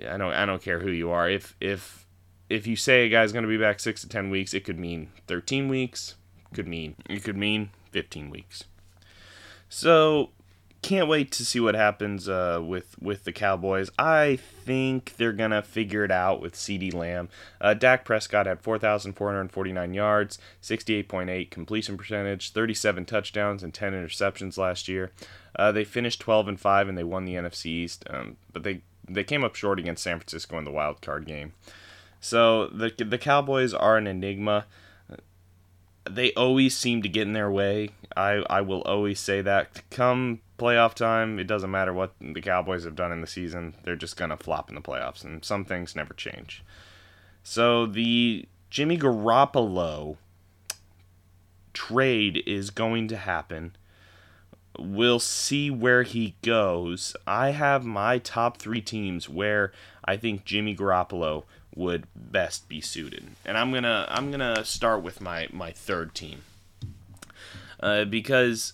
I 0.08 0.18
don't 0.18 0.34
I 0.34 0.46
don't 0.46 0.62
care 0.62 0.80
who 0.80 0.92
you 0.92 1.12
are. 1.12 1.30
If 1.30 1.56
if 1.60 2.06
if 2.50 2.68
you 2.68 2.76
say 2.76 3.06
a 3.06 3.10
guy's 3.10 3.34
going 3.34 3.44
to 3.44 3.50
be 3.50 3.58
back 3.58 3.80
six 3.80 4.02
to 4.02 4.10
ten 4.10 4.30
weeks, 4.30 4.54
it 4.54 4.64
could 4.64 4.80
mean 4.80 5.10
13 5.28 5.68
weeks. 5.68 6.16
Could 6.54 6.68
mean 6.68 6.96
it 7.10 7.24
could 7.24 7.38
mean 7.38 7.72
15 7.92 8.30
weeks. 8.30 8.64
So 9.68 10.30
can't 10.86 11.08
wait 11.10 11.32
to 11.32 11.44
see 11.44 11.60
what 11.60 11.74
happens 11.74 12.30
uh, 12.30 12.62
with 12.64 12.96
with 13.02 13.24
the 13.24 13.32
Cowboys. 13.32 13.90
I 13.98 14.38
think 14.64 15.16
they're 15.18 15.34
gonna 15.34 15.64
figure 15.64 16.04
it 16.04 16.12
out 16.12 16.42
with 16.42 16.54
CeeDee 16.54 16.94
Lamb. 16.94 17.28
Uh, 17.60 17.74
Dak 17.74 18.06
Prescott 18.06 18.46
had 18.46 18.62
4,449 18.62 19.94
yards, 19.96 20.38
68.8 20.62 21.50
completion 21.50 21.98
percentage, 21.98 22.52
37 22.52 23.04
touchdowns, 23.06 23.64
and 23.64 23.74
10 23.74 23.94
interceptions 23.94 24.60
last 24.60 24.88
year. 24.88 25.12
Uh, 25.56 25.72
they 25.72 25.84
finished 25.84 26.22
12 26.22 26.50
and 26.50 26.60
five, 26.60 26.88
and 26.88 26.96
they 26.96 27.04
won 27.04 27.26
the 27.26 27.34
NFC 27.34 27.66
East. 27.66 28.06
Um, 28.08 28.38
but 28.54 28.62
they 28.62 28.82
they 29.10 29.24
came 29.24 29.44
up 29.44 29.56
short 29.56 29.80
against 29.80 30.04
San 30.04 30.20
Francisco 30.20 30.56
in 30.60 30.66
the 30.66 30.72
wild 30.72 31.02
card 31.02 31.26
game. 31.26 31.54
So 32.22 32.68
the 32.68 32.94
the 33.04 33.18
Cowboys 33.18 33.74
are 33.74 33.98
an 33.98 34.06
enigma. 34.06 34.68
They 36.08 36.32
always 36.34 36.78
seem 36.78 37.02
to 37.02 37.10
get 37.10 37.24
in 37.24 37.34
their 37.34 37.50
way. 37.50 37.90
I, 38.16 38.44
I 38.48 38.62
will 38.62 38.84
always 38.84 39.20
say 39.20 39.42
that. 39.42 39.82
Come 39.90 40.42
playoff 40.58 40.94
time, 40.94 41.40
it 41.40 41.48
doesn't 41.48 41.72
matter 41.72 41.94
what 41.94 42.14
the 42.20 42.42
Cowboys 42.42 42.84
have 42.84 42.96
done 42.96 43.12
in 43.12 43.22
the 43.22 43.28
season. 43.28 43.76
They're 43.84 43.96
just 43.96 44.18
going 44.18 44.30
to 44.30 44.38
flop 44.38 44.70
in 44.70 44.76
the 44.76 44.82
playoffs, 44.82 45.24
and 45.24 45.44
some 45.44 45.66
things 45.66 45.96
never 45.96 46.14
change. 46.14 46.64
So 47.44 47.86
the 47.86 48.48
Jimmy 48.70 48.98
Garoppolo 48.98 50.18
trade 51.74 52.44
is 52.46 52.70
going 52.70 53.08
to 53.10 53.18
happen. 53.18 53.76
We'll 54.78 55.20
see 55.20 55.70
where 55.70 56.04
he 56.04 56.36
goes. 56.42 57.16
I 57.26 57.52
have 57.52 57.86
my 57.86 58.18
top 58.18 58.58
three 58.58 58.82
teams 58.82 59.30
where 59.30 59.72
I 60.04 60.18
think 60.18 60.44
Jimmy 60.46 60.76
Garoppolo 60.76 61.44
would 61.76 62.08
best 62.16 62.68
be 62.68 62.82
suited, 62.82 63.28
and 63.46 63.58
I'm 63.58 63.72
gonna 63.74 64.06
I'm 64.10 64.32
gonna 64.32 64.66
start 64.66 65.04
with 65.04 65.22
my 65.22 65.48
my 65.52 65.72
third 65.72 66.16
team 66.16 66.44
uh, 67.82 68.06
because 68.06 68.74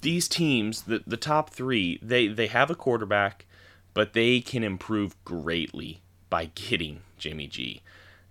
these 0.00 0.28
teams, 0.28 0.82
the 0.82 1.02
the 1.06 1.16
top 1.16 1.50
three, 1.50 1.98
they 2.02 2.26
they 2.26 2.46
have 2.48 2.70
a 2.70 2.74
quarterback, 2.74 3.46
but 3.92 4.12
they 4.12 4.40
can 4.40 4.64
improve 4.64 5.22
greatly 5.24 6.00
by 6.30 6.46
getting 6.54 7.00
Jimmy 7.18 7.46
G. 7.46 7.82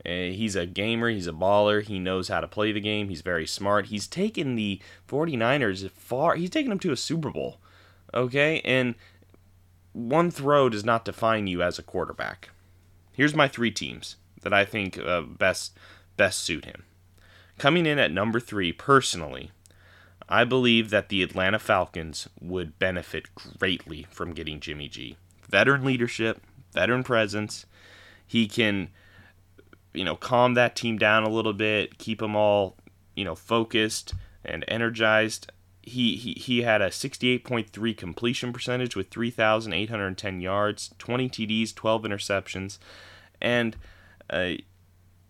Uh, 0.05 0.35
he's 0.35 0.55
a 0.55 0.65
gamer, 0.65 1.09
he's 1.09 1.27
a 1.27 1.31
baller, 1.31 1.81
he 1.81 1.97
knows 1.97 2.27
how 2.27 2.41
to 2.41 2.47
play 2.47 2.73
the 2.73 2.81
game, 2.81 3.07
he's 3.07 3.21
very 3.21 3.47
smart. 3.47 3.85
He's 3.85 4.05
taken 4.05 4.55
the 4.55 4.81
49ers 5.07 5.89
far, 5.91 6.35
he's 6.35 6.49
taken 6.49 6.69
them 6.69 6.79
to 6.79 6.91
a 6.91 6.97
Super 6.97 7.29
Bowl. 7.29 7.59
Okay? 8.13 8.59
And 8.65 8.95
one 9.93 10.29
throw 10.29 10.67
does 10.67 10.83
not 10.83 11.05
define 11.05 11.47
you 11.47 11.61
as 11.61 11.79
a 11.79 11.83
quarterback. 11.83 12.49
Here's 13.13 13.35
my 13.35 13.47
three 13.47 13.71
teams 13.71 14.17
that 14.41 14.53
I 14.53 14.65
think 14.65 14.97
uh, 14.97 15.21
best 15.21 15.77
best 16.17 16.41
suit 16.41 16.65
him. 16.65 16.83
Coming 17.57 17.85
in 17.85 17.99
at 17.99 18.11
number 18.11 18.39
3 18.39 18.73
personally, 18.73 19.51
I 20.29 20.43
believe 20.43 20.89
that 20.89 21.09
the 21.09 21.23
Atlanta 21.23 21.59
Falcons 21.59 22.29
would 22.39 22.79
benefit 22.79 23.33
greatly 23.35 24.07
from 24.09 24.33
getting 24.33 24.59
Jimmy 24.59 24.87
G. 24.87 25.17
Veteran 25.49 25.83
leadership, 25.83 26.41
veteran 26.73 27.03
presence. 27.03 27.65
He 28.25 28.47
can, 28.47 28.89
you 29.93 30.03
know, 30.03 30.15
calm 30.15 30.53
that 30.55 30.75
team 30.75 30.97
down 30.97 31.23
a 31.23 31.29
little 31.29 31.53
bit, 31.53 31.97
keep 31.97 32.19
them 32.19 32.35
all, 32.35 32.77
you 33.15 33.25
know, 33.25 33.35
focused 33.35 34.13
and 34.43 34.65
energized. 34.67 35.51
He, 35.81 36.15
he, 36.15 36.33
he 36.33 36.61
had 36.61 36.81
a 36.81 36.87
68.3 36.87 37.97
completion 37.97 38.53
percentage 38.53 38.95
with 38.95 39.09
3,810 39.09 40.39
yards, 40.39 40.95
20 40.97 41.29
TDs, 41.29 41.75
12 41.75 42.03
interceptions. 42.03 42.79
And 43.41 43.75
uh, 44.29 44.53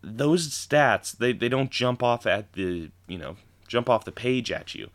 those 0.02 0.48
stats, 0.50 1.16
they, 1.16 1.32
they 1.32 1.48
don't 1.48 1.72
jump 1.72 2.02
off 2.02 2.24
at 2.24 2.52
the, 2.52 2.90
you 3.08 3.18
know, 3.18 3.36
jump 3.66 3.88
off 3.88 4.04
the 4.04 4.12
page 4.12 4.50
at 4.50 4.74
you. 4.74 4.90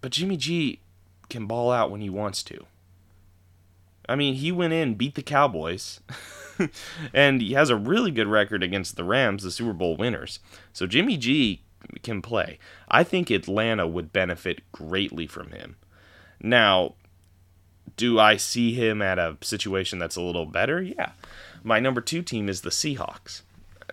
But 0.00 0.12
Jimmy 0.12 0.36
G 0.36 0.80
can 1.28 1.46
ball 1.46 1.70
out 1.70 1.90
when 1.90 2.00
he 2.00 2.10
wants 2.10 2.42
to. 2.44 2.66
I 4.08 4.16
mean, 4.16 4.34
he 4.34 4.52
went 4.52 4.74
in, 4.74 4.94
beat 4.94 5.14
the 5.14 5.22
Cowboys, 5.22 6.00
and 7.14 7.40
he 7.40 7.54
has 7.54 7.70
a 7.70 7.76
really 7.76 8.10
good 8.10 8.26
record 8.26 8.62
against 8.62 8.96
the 8.96 9.04
Rams, 9.04 9.42
the 9.42 9.50
Super 9.50 9.72
Bowl 9.72 9.96
winners. 9.96 10.40
So 10.72 10.86
Jimmy 10.86 11.16
G 11.16 11.62
can 12.02 12.20
play. 12.20 12.58
I 12.88 13.02
think 13.02 13.30
Atlanta 13.30 13.86
would 13.86 14.12
benefit 14.12 14.60
greatly 14.72 15.26
from 15.26 15.52
him. 15.52 15.76
Now, 16.40 16.94
do 17.96 18.18
I 18.18 18.36
see 18.36 18.74
him 18.74 19.00
at 19.00 19.18
a 19.18 19.38
situation 19.40 19.98
that's 19.98 20.16
a 20.16 20.22
little 20.22 20.46
better? 20.46 20.82
Yeah. 20.82 21.12
My 21.62 21.80
number 21.80 22.02
two 22.02 22.22
team 22.22 22.48
is 22.48 22.60
the 22.60 22.70
Seahawks 22.70 23.42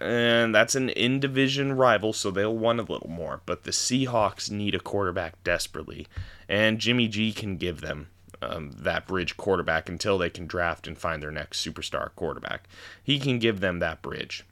and 0.02 0.54
that's 0.54 0.76
an 0.76 0.90
in 0.90 1.20
division 1.20 1.74
rival, 1.74 2.14
so 2.14 2.32
they'll 2.32 2.58
want 2.58 2.80
a 2.80 2.84
little 2.84 3.10
more. 3.10 3.42
But 3.46 3.64
the 3.64 3.72
Seahawks 3.72 4.50
need 4.50 4.76
a 4.76 4.80
quarterback 4.80 5.44
desperately, 5.44 6.08
and 6.50 6.80
Jimmy 6.80 7.08
G 7.08 7.32
can 7.32 7.58
give 7.58 7.82
them 7.82 8.08
um, 8.42 8.72
that 8.72 9.08
bridge 9.08 9.38
quarterback 9.38 9.88
until 9.88 10.18
they 10.18 10.30
can 10.30 10.48
draft 10.48 10.88
and 10.88 10.98
find 10.98 11.22
their 11.22 11.32
next 11.32 11.66
superstar 11.66 12.10
quarterback. 12.16 12.68
He 13.04 13.20
can 13.20 13.40
give 13.40 13.60
them 13.60 13.80
that 13.80 14.02
bridge. 14.02 14.44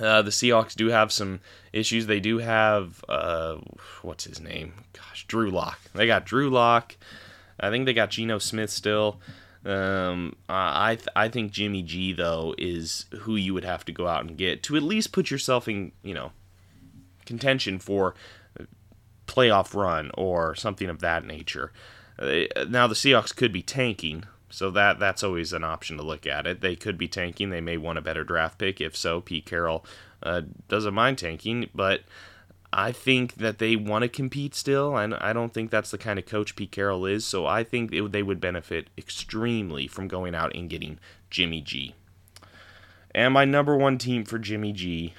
Uh, 0.00 0.22
the 0.22 0.30
Seahawks 0.30 0.74
do 0.74 0.88
have 0.88 1.12
some 1.12 1.40
issues. 1.72 2.06
They 2.06 2.20
do 2.20 2.38
have 2.38 3.04
uh, 3.08 3.58
what's 4.02 4.24
his 4.24 4.40
name? 4.40 4.74
Gosh, 4.92 5.26
Drew 5.26 5.50
Lock. 5.50 5.78
They 5.94 6.06
got 6.06 6.24
Drew 6.24 6.50
Lock. 6.50 6.96
I 7.60 7.70
think 7.70 7.86
they 7.86 7.92
got 7.92 8.10
Geno 8.10 8.38
Smith 8.38 8.70
still. 8.70 9.20
Um, 9.64 10.36
I 10.48 10.96
th- 10.96 11.08
I 11.16 11.28
think 11.28 11.52
Jimmy 11.52 11.82
G 11.82 12.12
though 12.12 12.54
is 12.58 13.06
who 13.20 13.36
you 13.36 13.54
would 13.54 13.64
have 13.64 13.84
to 13.86 13.92
go 13.92 14.06
out 14.06 14.24
and 14.24 14.36
get 14.36 14.62
to 14.64 14.76
at 14.76 14.82
least 14.82 15.12
put 15.12 15.30
yourself 15.30 15.68
in 15.68 15.92
you 16.02 16.12
know 16.12 16.32
contention 17.24 17.78
for 17.78 18.14
playoff 19.26 19.74
run 19.74 20.10
or 20.14 20.54
something 20.54 20.88
of 20.88 21.00
that 21.00 21.24
nature. 21.24 21.72
Uh, 22.18 22.42
now 22.68 22.86
the 22.86 22.94
Seahawks 22.94 23.34
could 23.34 23.52
be 23.52 23.62
tanking, 23.62 24.24
so 24.50 24.70
that 24.70 24.98
that's 24.98 25.22
always 25.22 25.52
an 25.52 25.64
option 25.64 25.96
to 25.96 26.02
look 26.02 26.26
at 26.26 26.46
it. 26.46 26.60
They 26.60 26.76
could 26.76 26.98
be 26.98 27.08
tanking. 27.08 27.50
They 27.50 27.60
may 27.60 27.76
want 27.76 27.98
a 27.98 28.02
better 28.02 28.24
draft 28.24 28.58
pick. 28.58 28.80
If 28.80 28.96
so, 28.96 29.20
Pete 29.20 29.46
Carroll 29.46 29.84
uh, 30.22 30.42
doesn't 30.68 30.94
mind 30.94 31.18
tanking, 31.18 31.70
but 31.74 32.02
I 32.76 32.90
think 32.90 33.36
that 33.36 33.58
they 33.58 33.76
want 33.76 34.02
to 34.02 34.08
compete 34.08 34.52
still, 34.52 34.96
and 34.96 35.14
I 35.14 35.32
don't 35.32 35.54
think 35.54 35.70
that's 35.70 35.92
the 35.92 35.98
kind 35.98 36.18
of 36.18 36.26
coach 36.26 36.56
Pete 36.56 36.72
Carroll 36.72 37.06
is. 37.06 37.24
So 37.24 37.46
I 37.46 37.62
think 37.62 37.94
it, 37.94 38.10
they 38.10 38.22
would 38.24 38.40
benefit 38.40 38.88
extremely 38.98 39.86
from 39.86 40.08
going 40.08 40.34
out 40.34 40.54
and 40.56 40.68
getting 40.68 40.98
Jimmy 41.30 41.60
G. 41.60 41.94
And 43.14 43.32
my 43.32 43.44
number 43.44 43.76
one 43.76 43.96
team 43.96 44.24
for 44.24 44.40
Jimmy 44.40 44.72
G 44.72 45.14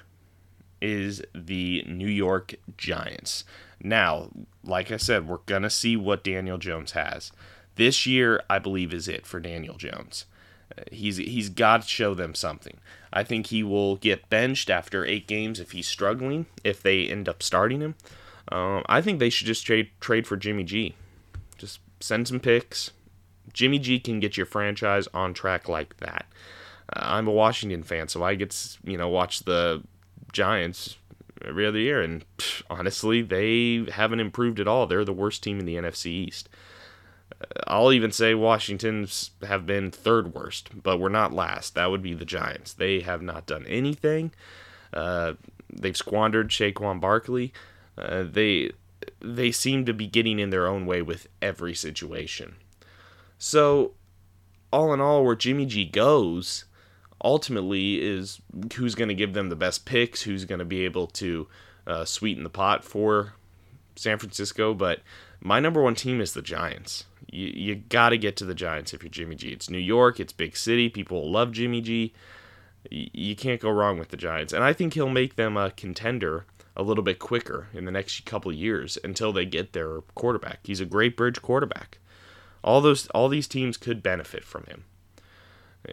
is 0.81 1.21
the 1.33 1.81
New 1.87 2.09
York 2.09 2.55
Giants. 2.75 3.45
Now, 3.81 4.31
like 4.61 4.91
I 4.91 4.97
said, 4.97 5.25
we're 5.25 5.37
going 5.45 5.61
to 5.61 5.69
see 5.69 5.95
what 5.95 6.25
Daniel 6.25 6.57
Jones 6.57 6.91
has. 6.91 7.31
This 7.75 8.05
year, 8.05 8.43
I 8.49 8.59
believe, 8.59 8.93
is 8.93 9.07
it 9.07 9.25
for 9.25 9.39
Daniel 9.39 9.75
Jones. 9.75 10.25
He's 10.91 11.17
he's 11.17 11.49
got 11.49 11.83
to 11.83 11.87
show 11.87 12.13
them 12.13 12.35
something. 12.35 12.77
I 13.13 13.23
think 13.23 13.47
he 13.47 13.63
will 13.63 13.95
get 13.95 14.29
benched 14.29 14.69
after 14.69 15.05
eight 15.05 15.27
games 15.27 15.59
if 15.59 15.71
he's 15.71 15.87
struggling. 15.87 16.47
If 16.63 16.81
they 16.81 17.05
end 17.05 17.29
up 17.29 17.41
starting 17.41 17.81
him, 17.81 17.95
um, 18.51 18.83
I 18.87 19.01
think 19.01 19.19
they 19.19 19.29
should 19.29 19.47
just 19.47 19.65
trade 19.65 19.89
trade 19.99 20.27
for 20.27 20.37
Jimmy 20.37 20.63
G. 20.63 20.95
Just 21.57 21.79
send 21.99 22.27
some 22.27 22.39
picks. 22.39 22.91
Jimmy 23.53 23.79
G 23.79 23.99
can 23.99 24.19
get 24.19 24.37
your 24.37 24.45
franchise 24.45 25.07
on 25.13 25.33
track 25.33 25.69
like 25.69 25.97
that. 25.97 26.25
Uh, 26.93 26.99
I'm 27.01 27.27
a 27.27 27.31
Washington 27.31 27.83
fan, 27.83 28.09
so 28.09 28.23
I 28.23 28.35
get 28.35 28.51
to, 28.51 28.77
you 28.83 28.97
know 28.97 29.07
watch 29.07 29.41
the 29.41 29.83
Giants 30.33 30.97
every 31.43 31.65
other 31.65 31.79
year, 31.79 32.01
and 32.01 32.25
honestly, 32.69 33.21
they 33.21 33.85
haven't 33.91 34.19
improved 34.19 34.59
at 34.59 34.67
all. 34.67 34.87
They're 34.87 35.05
the 35.05 35.13
worst 35.13 35.43
team 35.43 35.59
in 35.59 35.65
the 35.65 35.75
NFC 35.75 36.07
East. 36.07 36.49
I'll 37.67 37.91
even 37.91 38.11
say 38.11 38.33
Washington's 38.33 39.31
have 39.45 39.65
been 39.65 39.91
third 39.91 40.33
worst, 40.33 40.69
but 40.83 40.99
we're 40.99 41.09
not 41.09 41.33
last. 41.33 41.75
That 41.75 41.91
would 41.91 42.01
be 42.01 42.13
the 42.13 42.25
Giants. 42.25 42.73
They 42.73 43.01
have 43.01 43.21
not 43.21 43.45
done 43.45 43.65
anything. 43.67 44.31
Uh, 44.93 45.33
they've 45.71 45.97
squandered 45.97 46.49
Saquon 46.49 46.99
Barkley. 46.99 47.53
Uh, 47.97 48.23
they 48.23 48.71
they 49.21 49.51
seem 49.51 49.85
to 49.85 49.93
be 49.93 50.07
getting 50.07 50.39
in 50.39 50.49
their 50.49 50.67
own 50.67 50.85
way 50.85 51.01
with 51.01 51.27
every 51.41 51.75
situation. 51.75 52.55
So, 53.37 53.91
all 54.71 54.93
in 54.93 55.01
all, 55.01 55.23
where 55.23 55.35
Jimmy 55.35 55.65
G 55.65 55.85
goes, 55.85 56.65
ultimately 57.23 58.01
is 58.01 58.41
who's 58.75 58.95
going 58.95 59.09
to 59.09 59.15
give 59.15 59.33
them 59.33 59.49
the 59.49 59.55
best 59.55 59.85
picks, 59.85 60.21
who's 60.21 60.45
going 60.45 60.59
to 60.59 60.65
be 60.65 60.85
able 60.85 61.07
to 61.07 61.47
uh, 61.85 62.05
sweeten 62.05 62.43
the 62.43 62.49
pot 62.49 62.83
for 62.83 63.33
San 63.95 64.17
Francisco. 64.17 64.73
But 64.73 65.01
my 65.39 65.59
number 65.59 65.81
one 65.81 65.95
team 65.95 66.21
is 66.21 66.33
the 66.33 66.41
Giants. 66.41 67.05
You, 67.31 67.47
you 67.47 67.75
got 67.75 68.09
to 68.09 68.17
get 68.17 68.35
to 68.37 68.45
the 68.45 68.55
Giants 68.55 68.93
if 68.93 69.03
you're 69.03 69.09
Jimmy 69.09 69.35
G. 69.35 69.49
It's 69.49 69.69
New 69.69 69.77
York, 69.77 70.19
it's 70.19 70.33
big 70.33 70.55
city. 70.57 70.89
People 70.89 71.29
love 71.31 71.51
Jimmy 71.51 71.81
G. 71.81 72.13
You 72.91 73.35
can't 73.35 73.61
go 73.61 73.71
wrong 73.71 73.97
with 73.97 74.09
the 74.09 74.17
Giants. 74.17 74.53
And 74.53 74.63
I 74.63 74.71
think 74.73 74.93
he'll 74.93 75.09
make 75.09 75.35
them 75.35 75.57
a 75.57 75.71
contender 75.71 76.45
a 76.75 76.83
little 76.83 77.03
bit 77.03 77.19
quicker 77.19 77.67
in 77.73 77.85
the 77.85 77.91
next 77.91 78.25
couple 78.25 78.51
years 78.51 78.97
until 79.03 79.31
they 79.31 79.45
get 79.45 79.73
their 79.73 80.01
quarterback. 80.13 80.59
He's 80.63 80.81
a 80.81 80.85
great 80.85 81.15
bridge 81.15 81.41
quarterback. 81.41 81.99
All 82.63 82.81
those 82.81 83.07
all 83.07 83.29
these 83.29 83.47
teams 83.47 83.77
could 83.77 84.03
benefit 84.03 84.43
from 84.43 84.65
him. 84.65 84.85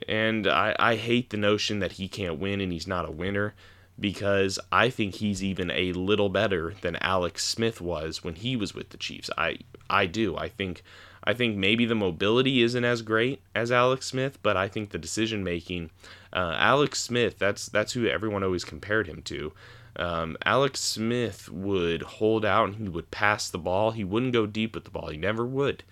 And 0.09 0.47
I, 0.47 0.75
I 0.79 0.97
hate 0.97 1.31
the 1.31 1.37
notion 1.37 1.79
that 1.81 1.93
he 1.93 2.09
can't 2.09 2.39
win 2.39 2.61
and 2.61 2.73
he's 2.73 2.87
not 2.87 3.09
a 3.09 3.13
winner 3.13 3.55
because 4.03 4.59
I 4.71 4.91
think 4.91 5.15
he's 5.15 5.43
even 5.43 5.71
a 5.71 5.93
little 5.93 6.29
better 6.29 6.75
than 6.83 6.97
Alex 6.97 7.47
Smith 7.47 7.81
was 7.81 8.23
when 8.23 8.35
he 8.35 8.57
was 8.57 8.75
with 8.75 8.91
the 8.91 8.99
Chiefs. 8.99 9.31
I 9.39 9.59
I 9.89 10.07
do. 10.07 10.37
I 10.37 10.49
think 10.49 10.83
I 11.25 11.33
think 11.33 11.57
maybe 11.57 11.87
the 11.87 11.95
mobility 11.95 12.63
isn't 12.63 12.85
as 12.85 13.01
great 13.01 13.41
as 13.55 13.71
Alex 13.71 14.07
Smith, 14.07 14.39
but 14.43 14.57
I 14.57 14.67
think 14.67 14.91
the 14.91 14.99
decision 14.99 15.45
making, 15.45 15.91
uh, 16.33 16.57
Alex 16.59 17.01
Smith, 17.01 17.39
that's 17.39 17.67
that's 17.67 17.93
who 17.93 18.07
everyone 18.07 18.43
always 18.43 18.65
compared 18.65 19.07
him 19.07 19.23
to. 19.23 19.53
Um, 19.95 20.37
Alex 20.45 20.81
Smith 20.81 21.49
would 21.49 22.03
hold 22.03 22.45
out 22.45 22.71
and 22.71 22.77
he 22.77 22.89
would 22.89 23.11
pass 23.13 23.49
the 23.49 23.59
ball. 23.59 23.93
He 23.93 24.05
wouldn't 24.05 24.33
go 24.33 24.47
deep 24.47 24.75
with 24.75 24.85
the 24.85 24.91
ball. 24.91 25.11
He 25.11 25.17
never 25.17 25.47
would. 25.47 25.85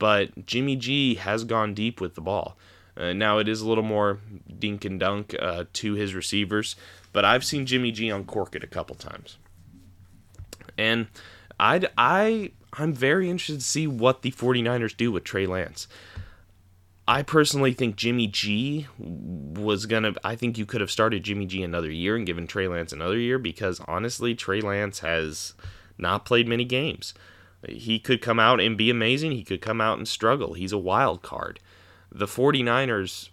But 0.00 0.44
Jimmy 0.44 0.74
G 0.74 1.14
has 1.14 1.44
gone 1.44 1.72
deep 1.72 2.00
with 2.00 2.16
the 2.16 2.20
ball. 2.20 2.56
Uh, 2.98 3.12
now 3.12 3.38
it 3.38 3.48
is 3.48 3.60
a 3.60 3.68
little 3.68 3.84
more 3.84 4.18
dink 4.58 4.84
and 4.84 4.98
dunk 4.98 5.34
uh, 5.40 5.64
to 5.72 5.94
his 5.94 6.14
receivers, 6.14 6.74
but 7.12 7.24
I've 7.24 7.44
seen 7.44 7.64
Jimmy 7.64 7.92
G 7.92 8.08
uncork 8.08 8.56
it 8.56 8.64
a 8.64 8.66
couple 8.66 8.96
times. 8.96 9.38
And 10.76 11.06
I 11.60 11.88
I 11.96 12.50
I'm 12.72 12.92
very 12.92 13.30
interested 13.30 13.60
to 13.60 13.64
see 13.64 13.86
what 13.86 14.22
the 14.22 14.32
49ers 14.32 14.96
do 14.96 15.12
with 15.12 15.24
Trey 15.24 15.46
Lance. 15.46 15.86
I 17.06 17.22
personally 17.22 17.72
think 17.72 17.96
Jimmy 17.96 18.26
G 18.26 18.86
was 18.98 19.86
gonna. 19.86 20.14
I 20.24 20.36
think 20.36 20.58
you 20.58 20.66
could 20.66 20.80
have 20.80 20.90
started 20.90 21.22
Jimmy 21.22 21.46
G 21.46 21.62
another 21.62 21.90
year 21.90 22.16
and 22.16 22.26
given 22.26 22.46
Trey 22.46 22.68
Lance 22.68 22.92
another 22.92 23.16
year 23.16 23.38
because 23.38 23.80
honestly, 23.86 24.34
Trey 24.34 24.60
Lance 24.60 24.98
has 24.98 25.54
not 25.96 26.26
played 26.26 26.46
many 26.48 26.64
games. 26.64 27.14
He 27.66 27.98
could 27.98 28.20
come 28.20 28.38
out 28.38 28.60
and 28.60 28.76
be 28.76 28.90
amazing. 28.90 29.32
He 29.32 29.42
could 29.42 29.62
come 29.62 29.80
out 29.80 29.98
and 29.98 30.06
struggle. 30.06 30.54
He's 30.54 30.72
a 30.72 30.78
wild 30.78 31.22
card. 31.22 31.60
The 32.10 32.26
49ers, 32.26 33.28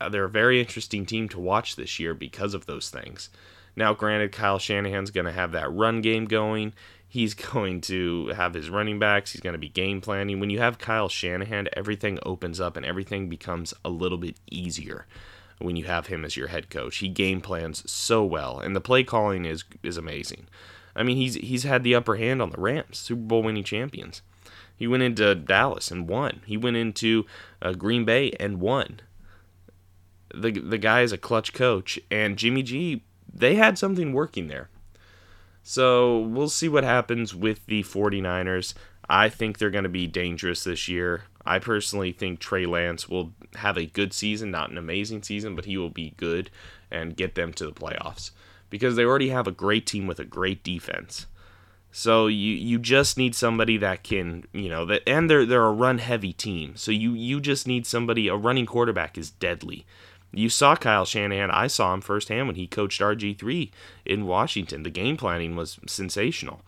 uh, 0.00 0.08
they're 0.08 0.24
a 0.24 0.30
very 0.30 0.60
interesting 0.60 1.04
team 1.04 1.28
to 1.30 1.40
watch 1.40 1.76
this 1.76 1.98
year 1.98 2.14
because 2.14 2.54
of 2.54 2.66
those 2.66 2.90
things. 2.90 3.28
Now, 3.76 3.92
granted, 3.92 4.32
Kyle 4.32 4.58
Shanahan's 4.58 5.10
going 5.10 5.26
to 5.26 5.32
have 5.32 5.52
that 5.52 5.72
run 5.72 6.00
game 6.00 6.24
going 6.26 6.72
he's 7.14 7.34
going 7.52 7.80
to 7.80 8.26
have 8.28 8.52
his 8.52 8.68
running 8.68 8.98
backs. 8.98 9.30
He's 9.30 9.40
going 9.40 9.54
to 9.54 9.58
be 9.58 9.68
game 9.68 10.00
planning. 10.00 10.40
When 10.40 10.50
you 10.50 10.58
have 10.58 10.78
Kyle 10.78 11.08
Shanahan, 11.08 11.68
everything 11.72 12.18
opens 12.24 12.60
up 12.60 12.76
and 12.76 12.84
everything 12.84 13.28
becomes 13.28 13.72
a 13.84 13.88
little 13.88 14.18
bit 14.18 14.36
easier 14.50 15.06
when 15.58 15.76
you 15.76 15.84
have 15.84 16.08
him 16.08 16.24
as 16.24 16.36
your 16.36 16.48
head 16.48 16.68
coach. 16.68 16.96
He 16.96 17.08
game 17.08 17.40
plans 17.40 17.88
so 17.90 18.24
well, 18.24 18.58
and 18.58 18.74
the 18.74 18.80
play 18.80 19.04
calling 19.04 19.44
is 19.44 19.64
is 19.84 19.96
amazing. 19.96 20.48
I 20.96 21.04
mean, 21.04 21.16
he's 21.16 21.34
he's 21.36 21.62
had 21.62 21.84
the 21.84 21.94
upper 21.94 22.16
hand 22.16 22.42
on 22.42 22.50
the 22.50 22.60
Rams, 22.60 22.98
Super 22.98 23.22
Bowl 23.22 23.44
winning 23.44 23.64
champions. 23.64 24.20
He 24.76 24.86
went 24.86 25.02
into 25.02 25.34
Dallas 25.34 25.90
and 25.90 26.08
won. 26.08 26.42
He 26.46 26.56
went 26.56 26.76
into 26.76 27.26
uh, 27.62 27.72
Green 27.72 28.04
Bay 28.04 28.32
and 28.40 28.60
won. 28.60 29.00
The 30.34 30.50
the 30.50 30.78
guy 30.78 31.02
is 31.02 31.12
a 31.12 31.18
clutch 31.18 31.52
coach, 31.52 31.98
and 32.10 32.36
Jimmy 32.36 32.62
G. 32.62 33.04
They 33.32 33.56
had 33.56 33.78
something 33.78 34.12
working 34.12 34.48
there. 34.48 34.68
So 35.62 36.18
we'll 36.18 36.50
see 36.50 36.68
what 36.68 36.84
happens 36.84 37.34
with 37.34 37.64
the 37.66 37.82
49ers. 37.82 38.74
I 39.08 39.28
think 39.28 39.58
they're 39.58 39.70
going 39.70 39.84
to 39.84 39.90
be 39.90 40.06
dangerous 40.06 40.64
this 40.64 40.88
year. 40.88 41.24
I 41.46 41.58
personally 41.58 42.12
think 42.12 42.38
Trey 42.38 42.66
Lance 42.66 43.08
will 43.08 43.32
have 43.56 43.76
a 43.76 43.86
good 43.86 44.12
season, 44.12 44.50
not 44.50 44.70
an 44.70 44.78
amazing 44.78 45.22
season, 45.22 45.56
but 45.56 45.64
he 45.64 45.76
will 45.76 45.90
be 45.90 46.14
good 46.16 46.50
and 46.90 47.16
get 47.16 47.34
them 47.34 47.52
to 47.54 47.66
the 47.66 47.72
playoffs 47.72 48.30
because 48.70 48.96
they 48.96 49.04
already 49.04 49.28
have 49.28 49.46
a 49.46 49.52
great 49.52 49.86
team 49.86 50.06
with 50.06 50.18
a 50.18 50.24
great 50.24 50.62
defense. 50.62 51.26
So 51.96 52.26
you 52.26 52.54
you 52.54 52.80
just 52.80 53.16
need 53.16 53.36
somebody 53.36 53.76
that 53.76 54.02
can, 54.02 54.46
you 54.52 54.68
know, 54.68 54.84
that 54.86 55.08
and 55.08 55.30
they're 55.30 55.46
they're 55.46 55.64
a 55.64 55.70
run 55.70 55.98
heavy 55.98 56.32
team. 56.32 56.74
So 56.74 56.90
you 56.90 57.12
you 57.12 57.40
just 57.40 57.68
need 57.68 57.86
somebody 57.86 58.26
a 58.26 58.34
running 58.34 58.66
quarterback 58.66 59.16
is 59.16 59.30
deadly. 59.30 59.86
You 60.32 60.48
saw 60.48 60.74
Kyle 60.74 61.04
Shanahan. 61.04 61.52
I 61.52 61.68
saw 61.68 61.94
him 61.94 62.00
firsthand 62.00 62.48
when 62.48 62.56
he 62.56 62.66
coached 62.66 63.00
RG3 63.00 63.70
in 64.04 64.26
Washington. 64.26 64.82
The 64.82 64.90
game 64.90 65.16
planning 65.16 65.54
was 65.54 65.78
sensational. 65.86 66.62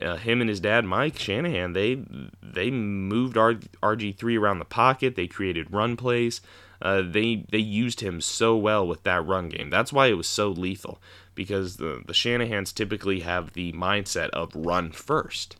Uh, 0.00 0.16
him 0.18 0.40
and 0.40 0.48
his 0.48 0.60
dad 0.60 0.84
Mike 0.84 1.18
Shanahan 1.18 1.72
they 1.72 2.04
they 2.40 2.70
moved 2.70 3.34
RG3 3.34 4.38
around 4.38 4.60
the 4.60 4.64
pocket. 4.64 5.16
They 5.16 5.26
created 5.26 5.72
run 5.72 5.96
plays. 5.96 6.42
Uh, 6.80 7.02
they 7.02 7.44
they 7.50 7.58
used 7.58 8.02
him 8.02 8.20
so 8.20 8.56
well 8.56 8.86
with 8.86 9.02
that 9.02 9.26
run 9.26 9.48
game. 9.48 9.68
That's 9.68 9.92
why 9.92 10.06
it 10.06 10.16
was 10.16 10.28
so 10.28 10.50
lethal 10.50 11.00
because 11.40 11.78
the 11.78 12.02
the 12.04 12.12
Shanahans 12.12 12.74
typically 12.74 13.20
have 13.20 13.54
the 13.54 13.72
mindset 13.72 14.28
of 14.34 14.54
run 14.54 14.92
first. 14.92 15.56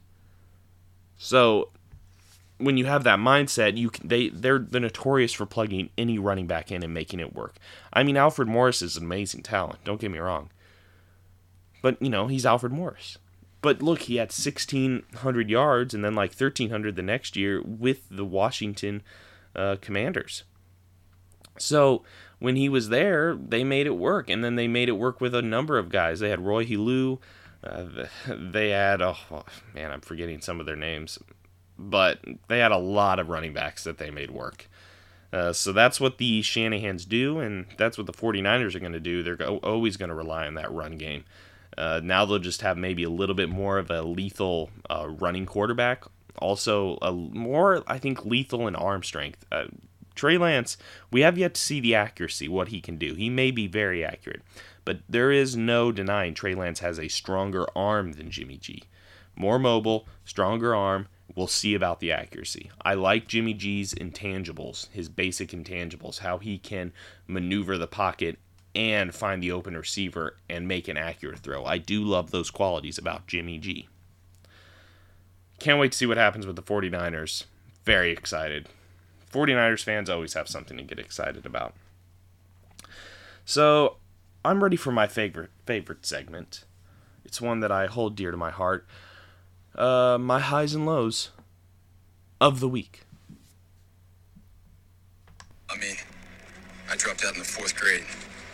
So 1.16 1.70
when 2.58 2.76
you 2.76 2.84
have 2.84 3.02
that 3.04 3.18
mindset, 3.18 3.78
you 3.78 3.88
can, 3.88 4.06
they 4.06 4.28
they're 4.28 4.58
the 4.58 4.78
notorious 4.78 5.32
for 5.32 5.46
plugging 5.46 5.88
any 5.96 6.18
running 6.18 6.46
back 6.46 6.70
in 6.70 6.82
and 6.82 6.92
making 6.92 7.18
it 7.18 7.34
work. 7.34 7.56
I 7.94 8.02
mean, 8.02 8.18
Alfred 8.18 8.46
Morris 8.46 8.82
is 8.82 8.98
an 8.98 9.04
amazing 9.04 9.42
talent. 9.42 9.82
Don't 9.82 9.98
get 9.98 10.10
me 10.10 10.18
wrong, 10.18 10.50
but 11.80 11.96
you 11.98 12.10
know 12.10 12.26
he's 12.26 12.44
Alfred 12.44 12.72
Morris. 12.72 13.16
But 13.62 13.80
look, 13.80 14.00
he 14.02 14.16
had 14.16 14.28
1,600 14.28 15.48
yards 15.48 15.94
and 15.94 16.04
then 16.04 16.14
like 16.14 16.34
1,300 16.34 16.94
the 16.94 17.02
next 17.02 17.36
year 17.36 17.62
with 17.62 18.06
the 18.10 18.24
Washington 18.26 19.02
uh, 19.56 19.76
Commanders. 19.80 20.44
So 21.58 22.02
when 22.40 22.56
he 22.56 22.68
was 22.68 22.88
there, 22.88 23.36
they 23.36 23.62
made 23.62 23.86
it 23.86 23.96
work, 23.96 24.28
and 24.28 24.42
then 24.42 24.56
they 24.56 24.66
made 24.66 24.88
it 24.88 24.92
work 24.92 25.20
with 25.20 25.34
a 25.34 25.42
number 25.42 25.78
of 25.78 25.88
guys. 25.88 26.20
They 26.20 26.30
had 26.30 26.40
Roy 26.40 26.64
Helu. 26.64 27.18
Uh, 27.62 28.06
they 28.26 28.70
had 28.70 29.00
oh 29.02 29.44
man, 29.74 29.92
I'm 29.92 30.00
forgetting 30.00 30.40
some 30.40 30.58
of 30.60 30.66
their 30.66 30.76
names 30.76 31.18
but 31.80 32.20
they 32.48 32.58
had 32.58 32.72
a 32.72 32.78
lot 32.78 33.18
of 33.18 33.28
running 33.28 33.54
backs 33.54 33.84
that 33.84 33.98
they 33.98 34.10
made 34.10 34.30
work. 34.30 34.68
Uh, 35.32 35.52
so 35.52 35.72
that's 35.72 36.00
what 36.00 36.18
the 36.18 36.42
Shanahans 36.42 37.08
do, 37.08 37.38
and 37.38 37.66
that's 37.78 37.96
what 37.96 38.06
the 38.06 38.12
49ers 38.12 38.74
are 38.74 38.80
going 38.80 38.92
to 38.92 39.00
do. 39.00 39.22
They're 39.22 39.36
go- 39.36 39.58
always 39.58 39.96
going 39.96 40.08
to 40.08 40.14
rely 40.14 40.46
on 40.46 40.54
that 40.54 40.70
run 40.72 40.96
game. 40.96 41.24
Uh, 41.78 42.00
now 42.02 42.24
they'll 42.24 42.40
just 42.40 42.62
have 42.62 42.76
maybe 42.76 43.04
a 43.04 43.10
little 43.10 43.34
bit 43.34 43.48
more 43.48 43.78
of 43.78 43.90
a 43.90 44.02
lethal 44.02 44.70
uh, 44.90 45.08
running 45.08 45.46
quarterback. 45.46 46.04
Also, 46.38 46.98
a 47.00 47.12
more, 47.12 47.82
I 47.86 47.98
think, 47.98 48.24
lethal 48.24 48.66
in 48.66 48.74
arm 48.74 49.02
strength. 49.02 49.46
Trey 50.20 50.36
Lance, 50.36 50.76
we 51.10 51.22
have 51.22 51.38
yet 51.38 51.54
to 51.54 51.60
see 51.62 51.80
the 51.80 51.94
accuracy, 51.94 52.46
what 52.46 52.68
he 52.68 52.82
can 52.82 52.98
do. 52.98 53.14
He 53.14 53.30
may 53.30 53.50
be 53.50 53.66
very 53.66 54.04
accurate, 54.04 54.42
but 54.84 54.98
there 55.08 55.32
is 55.32 55.56
no 55.56 55.92
denying 55.92 56.34
Trey 56.34 56.54
Lance 56.54 56.80
has 56.80 56.98
a 56.98 57.08
stronger 57.08 57.66
arm 57.74 58.12
than 58.12 58.30
Jimmy 58.30 58.58
G. 58.58 58.82
More 59.34 59.58
mobile, 59.58 60.06
stronger 60.26 60.74
arm, 60.74 61.08
We'll 61.34 61.46
see 61.46 61.74
about 61.74 62.00
the 62.00 62.12
accuracy. 62.12 62.70
I 62.84 62.92
like 62.94 63.28
Jimmy 63.28 63.54
G's 63.54 63.94
intangibles, 63.94 64.90
his 64.90 65.08
basic 65.08 65.52
intangibles, 65.52 66.18
how 66.18 66.36
he 66.36 66.58
can 66.58 66.92
maneuver 67.26 67.78
the 67.78 67.86
pocket 67.86 68.38
and 68.74 69.14
find 69.14 69.42
the 69.42 69.52
open 69.52 69.74
receiver 69.74 70.36
and 70.50 70.68
make 70.68 70.86
an 70.88 70.98
accurate 70.98 71.38
throw. 71.38 71.64
I 71.64 71.78
do 71.78 72.02
love 72.02 72.30
those 72.30 72.50
qualities 72.50 72.98
about 72.98 73.26
Jimmy 73.26 73.56
G. 73.58 73.88
Can't 75.60 75.78
wait 75.78 75.92
to 75.92 75.98
see 75.98 76.06
what 76.06 76.18
happens 76.18 76.46
with 76.46 76.56
the 76.56 76.62
49ers. 76.62 77.44
Very 77.86 78.10
excited. 78.10 78.68
49ers 79.32 79.84
fans 79.84 80.10
always 80.10 80.34
have 80.34 80.48
something 80.48 80.76
to 80.76 80.82
get 80.82 80.98
excited 80.98 81.46
about. 81.46 81.74
So, 83.44 83.96
I'm 84.44 84.62
ready 84.62 84.76
for 84.76 84.92
my 84.92 85.06
favorite 85.06 85.50
favorite 85.66 86.06
segment. 86.06 86.64
It's 87.24 87.40
one 87.40 87.60
that 87.60 87.70
I 87.70 87.86
hold 87.86 88.16
dear 88.16 88.30
to 88.30 88.36
my 88.36 88.50
heart 88.50 88.86
uh, 89.74 90.18
my 90.20 90.40
highs 90.40 90.74
and 90.74 90.86
lows 90.86 91.30
of 92.40 92.60
the 92.60 92.68
week. 92.68 93.02
I 95.68 95.76
mean, 95.76 95.96
I 96.90 96.96
dropped 96.96 97.24
out 97.24 97.34
in 97.34 97.38
the 97.38 97.44
fourth 97.44 97.76
grade 97.76 98.04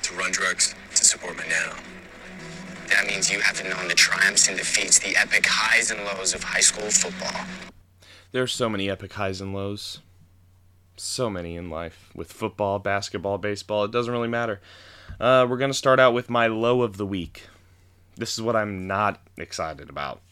to 0.03 0.15
run 0.15 0.31
drugs 0.31 0.75
to 0.95 1.05
support 1.05 1.37
my 1.37 1.45
nano. 1.45 1.75
That 2.89 3.07
means 3.07 3.31
you 3.33 3.41
haven't 3.41 3.69
known 3.69 3.89
the 3.89 3.95
triumphs 3.95 4.49
and 4.49 4.57
defeats, 4.57 4.99
the 4.99 5.17
epic 5.17 5.47
highs 5.47 5.91
and 5.91 6.05
lows 6.05 6.35
of 6.35 6.45
high 6.45 6.61
school 6.61 6.91
football. 6.91 7.45
There's 8.33 8.53
so 8.53 8.69
many 8.69 8.91
epic 8.91 9.15
highs 9.15 9.41
and 9.41 9.55
lows. 9.55 10.01
So 10.97 11.29
many 11.29 11.57
in 11.57 11.71
life. 11.71 12.11
With 12.15 12.33
football, 12.33 12.79
basketball, 12.79 13.39
baseball, 13.39 13.85
it 13.85 13.91
doesn't 13.91 14.13
really 14.13 14.29
matter. 14.29 14.61
Uh, 15.21 15.47
we're 15.49 15.59
going 15.59 15.71
to 15.71 15.77
start 15.77 16.01
out 16.01 16.15
with 16.15 16.31
my 16.31 16.47
low 16.47 16.83
of 16.83 16.97
the 16.97 17.07
week. 17.07 17.47
This 18.17 18.35
is 18.35 18.43
what 18.43 18.57
I'm 18.57 18.87
not 18.87 19.21
excited 19.37 19.91
about. 19.91 20.23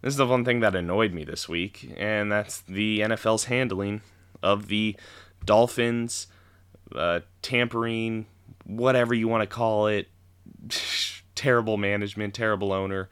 This 0.00 0.14
is 0.14 0.18
the 0.18 0.26
one 0.26 0.44
thing 0.44 0.60
that 0.60 0.74
annoyed 0.74 1.12
me 1.12 1.24
this 1.24 1.48
week, 1.48 1.92
and 1.96 2.32
that's 2.32 2.60
the 2.60 3.00
NFL's 3.00 3.44
handling 3.44 4.00
of 4.42 4.68
the 4.68 4.96
Dolphins, 5.44 6.26
uh, 6.94 7.20
tampering, 7.40 8.26
whatever 8.64 9.14
you 9.14 9.28
want 9.28 9.42
to 9.42 9.46
call 9.46 9.86
it, 9.86 10.08
terrible 11.34 11.76
management, 11.76 12.34
terrible 12.34 12.72
owner, 12.72 13.08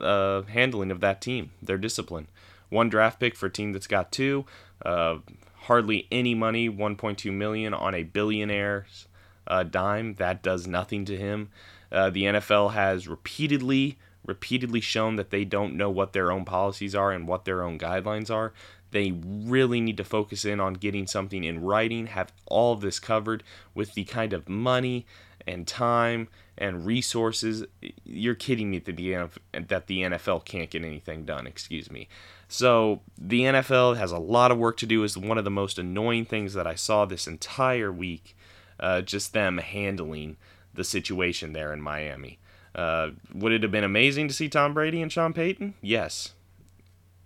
uh, 0.00 0.42
handling 0.42 0.90
of 0.90 1.00
that 1.00 1.20
team, 1.20 1.52
their 1.62 1.78
discipline. 1.78 2.28
One 2.68 2.88
draft 2.88 3.20
pick 3.20 3.36
for 3.36 3.46
a 3.46 3.50
team 3.50 3.72
that's 3.72 3.86
got 3.86 4.10
two, 4.10 4.44
uh, 4.84 5.18
hardly 5.66 6.06
any 6.10 6.34
money, 6.34 6.68
1.2 6.68 7.32
million 7.32 7.74
on 7.74 7.94
a 7.94 8.04
billionaire's 8.04 9.06
uh, 9.46 9.62
dime. 9.62 10.14
That 10.14 10.42
does 10.42 10.66
nothing 10.66 11.04
to 11.06 11.16
him. 11.16 11.50
Uh, 11.90 12.10
the 12.10 12.24
NFL 12.24 12.72
has 12.72 13.08
repeatedly, 13.08 13.98
repeatedly 14.24 14.80
shown 14.80 15.16
that 15.16 15.30
they 15.30 15.44
don't 15.44 15.76
know 15.76 15.90
what 15.90 16.12
their 16.12 16.30
own 16.30 16.44
policies 16.44 16.94
are 16.94 17.12
and 17.12 17.28
what 17.28 17.44
their 17.44 17.62
own 17.62 17.78
guidelines 17.78 18.30
are. 18.30 18.52
They 18.92 19.12
really 19.12 19.80
need 19.80 19.96
to 19.96 20.04
focus 20.04 20.44
in 20.44 20.60
on 20.60 20.74
getting 20.74 21.06
something 21.06 21.44
in 21.44 21.60
writing, 21.60 22.06
have 22.08 22.32
all 22.46 22.72
of 22.72 22.80
this 22.80 22.98
covered 22.98 23.42
with 23.74 23.94
the 23.94 24.04
kind 24.04 24.32
of 24.32 24.48
money 24.48 25.06
and 25.46 25.66
time 25.66 26.28
and 26.56 26.86
resources. 26.86 27.64
You're 28.04 28.34
kidding 28.34 28.70
me 28.70 28.78
that 28.78 28.96
the 28.96 29.10
NFL, 29.10 29.68
that 29.68 29.86
the 29.86 30.02
NFL 30.02 30.44
can't 30.44 30.70
get 30.70 30.84
anything 30.84 31.24
done. 31.24 31.46
Excuse 31.46 31.90
me. 31.90 32.08
So 32.48 33.00
the 33.18 33.42
NFL 33.42 33.96
has 33.96 34.12
a 34.12 34.18
lot 34.18 34.50
of 34.50 34.58
work 34.58 34.76
to 34.78 34.86
do. 34.86 35.02
Is 35.02 35.18
one 35.18 35.38
of 35.38 35.44
the 35.44 35.50
most 35.50 35.78
annoying 35.78 36.24
things 36.24 36.54
that 36.54 36.66
I 36.66 36.74
saw 36.74 37.04
this 37.04 37.26
entire 37.26 37.92
week. 37.92 38.36
Uh, 38.78 39.00
just 39.00 39.32
them 39.32 39.58
handling 39.58 40.36
the 40.74 40.84
situation 40.84 41.54
there 41.54 41.72
in 41.72 41.80
Miami. 41.80 42.38
Uh, 42.74 43.10
would 43.34 43.52
it 43.52 43.62
have 43.62 43.72
been 43.72 43.84
amazing 43.84 44.28
to 44.28 44.34
see 44.34 44.50
Tom 44.50 44.74
Brady 44.74 45.00
and 45.00 45.10
Sean 45.10 45.32
Payton? 45.32 45.74
Yes. 45.80 46.34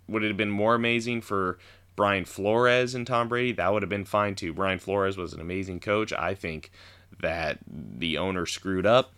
Would 0.07 0.23
it 0.23 0.29
have 0.29 0.37
been 0.37 0.49
more 0.49 0.75
amazing 0.75 1.21
for 1.21 1.59
Brian 1.97 2.23
Flores 2.23 2.95
and 2.95 3.05
Tom 3.05 3.27
Brady? 3.27 3.51
That 3.51 3.73
would 3.73 3.83
have 3.83 3.89
been 3.89 4.05
fine 4.05 4.35
too. 4.35 4.53
Brian 4.53 4.79
Flores 4.79 5.17
was 5.17 5.33
an 5.33 5.41
amazing 5.41 5.81
coach. 5.81 6.13
I 6.13 6.33
think 6.33 6.71
that 7.19 7.59
the 7.67 8.17
owner 8.17 8.45
screwed 8.45 8.85
up. 8.85 9.11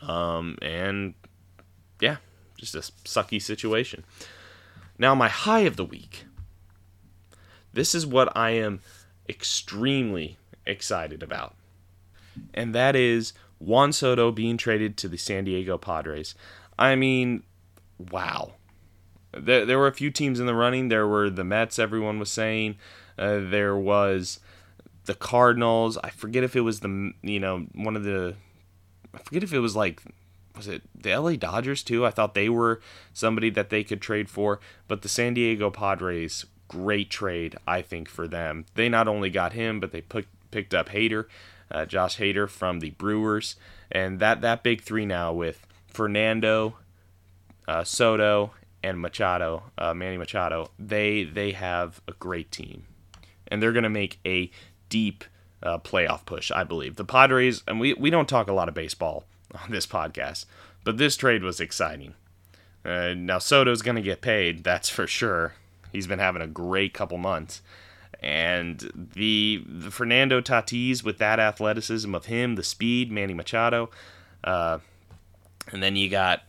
Um, 0.00 0.56
and 0.62 1.14
yeah, 2.00 2.16
just 2.56 2.76
a 2.76 2.78
sucky 2.78 3.42
situation. 3.42 4.04
Now, 4.98 5.14
my 5.14 5.28
high 5.28 5.60
of 5.60 5.76
the 5.76 5.84
week. 5.84 6.24
This 7.72 7.94
is 7.94 8.06
what 8.06 8.34
I 8.36 8.50
am 8.50 8.80
extremely 9.28 10.38
excited 10.66 11.22
about. 11.22 11.54
And 12.52 12.74
that 12.74 12.94
is 12.94 13.32
Juan 13.58 13.92
Soto 13.92 14.30
being 14.30 14.56
traded 14.56 14.96
to 14.98 15.08
the 15.08 15.16
San 15.16 15.44
Diego 15.44 15.78
Padres. 15.78 16.34
I 16.78 16.94
mean, 16.94 17.42
wow. 17.98 18.54
There, 19.32 19.64
there 19.66 19.78
were 19.78 19.88
a 19.88 19.94
few 19.94 20.10
teams 20.10 20.38
in 20.38 20.46
the 20.46 20.54
running. 20.54 20.88
There 20.88 21.08
were 21.08 21.30
the 21.30 21.44
Mets, 21.44 21.78
everyone 21.78 22.18
was 22.18 22.30
saying. 22.30 22.76
Uh, 23.18 23.40
there 23.42 23.76
was 23.76 24.40
the 25.06 25.14
Cardinals. 25.14 25.98
I 26.02 26.10
forget 26.10 26.44
if 26.44 26.54
it 26.54 26.60
was 26.60 26.80
the, 26.80 27.12
you 27.22 27.40
know, 27.40 27.66
one 27.74 27.96
of 27.96 28.04
the, 28.04 28.34
I 29.12 29.18
forget 29.18 29.42
if 29.42 29.52
it 29.52 29.60
was 29.60 29.74
like, 29.74 30.02
was 30.56 30.68
it 30.68 30.82
the 30.94 31.16
LA 31.16 31.32
Dodgers 31.32 31.82
too? 31.82 32.06
I 32.06 32.10
thought 32.10 32.34
they 32.34 32.48
were 32.48 32.80
somebody 33.12 33.50
that 33.50 33.70
they 33.70 33.84
could 33.84 34.00
trade 34.00 34.28
for. 34.28 34.60
But 34.88 35.02
the 35.02 35.08
San 35.08 35.34
Diego 35.34 35.70
Padres, 35.70 36.46
great 36.68 37.10
trade, 37.10 37.56
I 37.66 37.82
think, 37.82 38.08
for 38.08 38.28
them. 38.28 38.66
They 38.74 38.88
not 38.88 39.08
only 39.08 39.30
got 39.30 39.52
him, 39.52 39.80
but 39.80 39.92
they 39.92 40.00
put, 40.00 40.26
picked 40.50 40.74
up 40.74 40.90
Hader 40.90 41.26
uh, 41.70 41.84
Josh 41.84 42.18
Hader 42.18 42.48
from 42.48 42.80
the 42.80 42.90
Brewers, 42.90 43.56
and 43.90 44.20
that 44.20 44.40
that 44.40 44.62
big 44.62 44.82
three 44.82 45.04
now 45.04 45.32
with 45.32 45.66
Fernando, 45.88 46.76
uh, 47.66 47.84
Soto, 47.84 48.52
and 48.82 49.00
Machado, 49.00 49.64
uh, 49.78 49.94
Manny 49.94 50.16
Machado. 50.16 50.70
They 50.78 51.24
they 51.24 51.52
have 51.52 52.00
a 52.06 52.12
great 52.12 52.50
team, 52.50 52.84
and 53.48 53.62
they're 53.62 53.72
gonna 53.72 53.90
make 53.90 54.18
a 54.24 54.50
deep 54.88 55.24
uh, 55.62 55.78
playoff 55.78 56.24
push, 56.24 56.50
I 56.52 56.64
believe. 56.64 56.96
The 56.96 57.04
Padres, 57.04 57.62
and 57.66 57.80
we 57.80 57.94
we 57.94 58.10
don't 58.10 58.28
talk 58.28 58.48
a 58.48 58.52
lot 58.52 58.68
of 58.68 58.74
baseball 58.74 59.24
on 59.62 59.70
this 59.70 59.86
podcast, 59.86 60.46
but 60.84 60.98
this 60.98 61.16
trade 61.16 61.42
was 61.42 61.60
exciting. 61.60 62.14
Uh, 62.84 63.14
now 63.16 63.38
Soto's 63.38 63.82
gonna 63.82 64.02
get 64.02 64.20
paid, 64.20 64.64
that's 64.64 64.88
for 64.88 65.06
sure. 65.06 65.54
He's 65.92 66.06
been 66.06 66.18
having 66.18 66.42
a 66.42 66.46
great 66.46 66.92
couple 66.92 67.18
months 67.18 67.62
and 68.24 69.10
the, 69.14 69.62
the 69.66 69.90
Fernando 69.90 70.40
Tatis 70.40 71.04
with 71.04 71.18
that 71.18 71.38
athleticism 71.38 72.14
of 72.14 72.24
him, 72.24 72.54
the 72.54 72.62
speed, 72.62 73.12
Manny 73.12 73.34
Machado, 73.34 73.90
uh, 74.42 74.78
and 75.70 75.82
then 75.82 75.94
you 75.94 76.08
got 76.08 76.42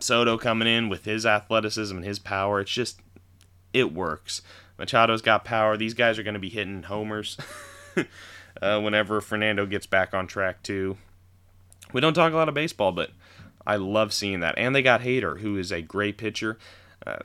Soto 0.00 0.36
coming 0.36 0.66
in 0.66 0.88
with 0.88 1.04
his 1.04 1.24
athleticism 1.24 1.96
and 1.96 2.04
his 2.04 2.18
power. 2.18 2.60
It's 2.60 2.70
just 2.72 3.00
it 3.72 3.92
works. 3.92 4.42
Machado's 4.76 5.22
got 5.22 5.44
power. 5.44 5.76
These 5.76 5.94
guys 5.94 6.18
are 6.18 6.24
going 6.24 6.34
to 6.34 6.40
be 6.40 6.48
hitting 6.48 6.82
homers 6.84 7.36
uh, 8.62 8.80
whenever 8.80 9.20
Fernando 9.20 9.66
gets 9.66 9.86
back 9.86 10.14
on 10.14 10.26
track 10.26 10.62
too. 10.64 10.96
We 11.92 12.00
don't 12.00 12.14
talk 12.14 12.32
a 12.32 12.36
lot 12.36 12.48
of 12.48 12.54
baseball, 12.54 12.92
but 12.92 13.10
I 13.66 13.76
love 13.76 14.12
seeing 14.12 14.40
that. 14.40 14.56
And 14.58 14.74
they 14.74 14.82
got 14.82 15.02
Hader, 15.02 15.40
who 15.40 15.56
is 15.56 15.70
a 15.70 15.82
great 15.82 16.18
pitcher. 16.18 16.58
Uh, 17.06 17.18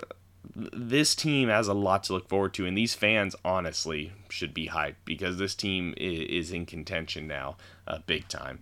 this 0.55 1.15
team 1.15 1.49
has 1.49 1.67
a 1.67 1.73
lot 1.73 2.03
to 2.03 2.13
look 2.13 2.27
forward 2.27 2.53
to, 2.53 2.65
and 2.65 2.77
these 2.77 2.93
fans 2.93 3.35
honestly 3.43 4.13
should 4.29 4.53
be 4.53 4.67
hyped 4.67 4.95
because 5.03 5.37
this 5.37 5.55
team 5.55 5.93
is, 5.97 6.51
in 6.51 6.65
contention 6.65 7.27
now, 7.27 7.57
uh, 7.87 7.99
big 8.05 8.27
time. 8.27 8.59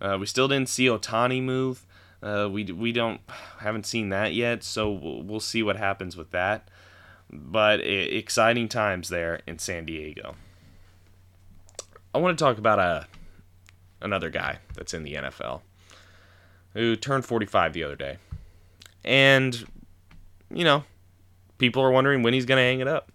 Uh, 0.00 0.16
we 0.18 0.26
still 0.26 0.48
didn't 0.48 0.68
see 0.68 0.86
Ohtani 0.86 1.42
move. 1.42 1.86
Uh, 2.22 2.48
we 2.50 2.64
we 2.64 2.92
don't 2.92 3.20
haven't 3.60 3.86
seen 3.86 4.10
that 4.10 4.34
yet, 4.34 4.62
so 4.62 4.90
we'll, 4.90 5.22
we'll 5.22 5.40
see 5.40 5.62
what 5.62 5.76
happens 5.76 6.16
with 6.16 6.30
that. 6.32 6.68
But 7.30 7.80
it, 7.80 8.14
exciting 8.14 8.68
times 8.68 9.08
there 9.08 9.40
in 9.46 9.58
San 9.58 9.86
Diego. 9.86 10.34
I 12.14 12.18
want 12.18 12.36
to 12.38 12.44
talk 12.44 12.58
about 12.58 12.78
a 12.78 13.06
another 14.00 14.30
guy 14.30 14.58
that's 14.74 14.94
in 14.94 15.02
the 15.02 15.14
NFL 15.14 15.60
who 16.74 16.96
turned 16.96 17.24
45 17.24 17.72
the 17.72 17.84
other 17.84 17.96
day, 17.96 18.18
and 19.04 19.66
you 20.50 20.64
know 20.64 20.84
people 21.58 21.82
are 21.82 21.90
wondering 21.90 22.22
when 22.22 22.34
he's 22.34 22.46
going 22.46 22.58
to 22.58 22.62
hang 22.62 22.80
it 22.80 22.88
up. 22.88 23.12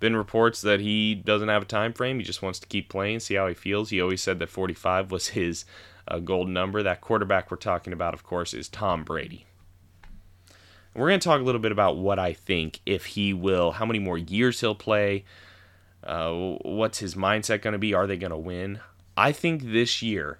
Been 0.00 0.16
reports 0.16 0.60
that 0.62 0.80
he 0.80 1.14
doesn't 1.14 1.48
have 1.48 1.62
a 1.62 1.66
time 1.66 1.92
frame. 1.92 2.18
He 2.18 2.24
just 2.24 2.42
wants 2.42 2.58
to 2.60 2.66
keep 2.66 2.88
playing, 2.88 3.20
see 3.20 3.34
how 3.34 3.46
he 3.48 3.54
feels. 3.54 3.90
He 3.90 4.00
always 4.00 4.22
said 4.22 4.38
that 4.38 4.48
45 4.48 5.10
was 5.10 5.28
his 5.28 5.64
uh, 6.08 6.18
golden 6.18 6.52
number. 6.52 6.82
That 6.82 7.00
quarterback 7.00 7.50
we're 7.50 7.56
talking 7.56 7.92
about, 7.92 8.14
of 8.14 8.22
course, 8.22 8.54
is 8.54 8.68
Tom 8.68 9.04
Brady. 9.04 9.46
we're 10.94 11.08
going 11.08 11.20
to 11.20 11.24
talk 11.24 11.40
a 11.40 11.44
little 11.44 11.60
bit 11.60 11.72
about 11.72 11.96
what 11.96 12.18
I 12.18 12.32
think 12.32 12.80
if 12.86 13.06
he 13.06 13.32
will, 13.32 13.72
how 13.72 13.86
many 13.86 13.98
more 13.98 14.18
years 14.18 14.60
he'll 14.60 14.74
play, 14.74 15.24
uh, 16.02 16.32
what's 16.62 16.98
his 16.98 17.14
mindset 17.14 17.62
going 17.62 17.72
to 17.72 17.78
be, 17.78 17.94
are 17.94 18.06
they 18.06 18.16
going 18.16 18.30
to 18.30 18.36
win? 18.36 18.80
I 19.16 19.32
think 19.32 19.62
this 19.62 20.02
year 20.02 20.38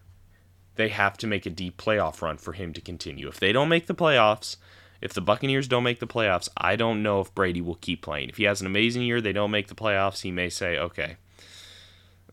they 0.77 0.89
have 0.89 1.17
to 1.19 1.27
make 1.27 1.47
a 1.47 1.51
deep 1.51 1.77
playoff 1.77 2.21
run 2.21 2.37
for 2.37 2.53
him 2.53 2.73
to 2.73 2.81
continue. 2.81 3.29
If 3.29 3.39
they 3.39 3.53
don't 3.53 3.69
make 3.69 3.87
the 3.87 3.95
playoffs, 3.95 4.57
if 5.01 5.13
the 5.13 5.21
Buccaneers 5.21 5.69
don't 5.69 5.85
make 5.85 6.01
the 6.01 6.07
playoffs, 6.07 6.49
I 6.57 6.77
don't 6.77 7.03
know 7.03 7.21
if 7.21 7.35
Brady 7.35 7.61
will 7.61 7.77
keep 7.77 8.03
playing. 8.03 8.31
If 8.31 8.39
he 8.39 8.45
has 8.45 8.61
an 8.61 8.67
amazing 8.67 9.03
year, 9.03 9.21
they 9.21 9.33
don't 9.33 9.51
make 9.51 9.69
the 9.69 9.75
playoffs, 9.75 10.23
he 10.23 10.31
may 10.31 10.49
say, 10.49 10.79
"Okay, 10.79 11.17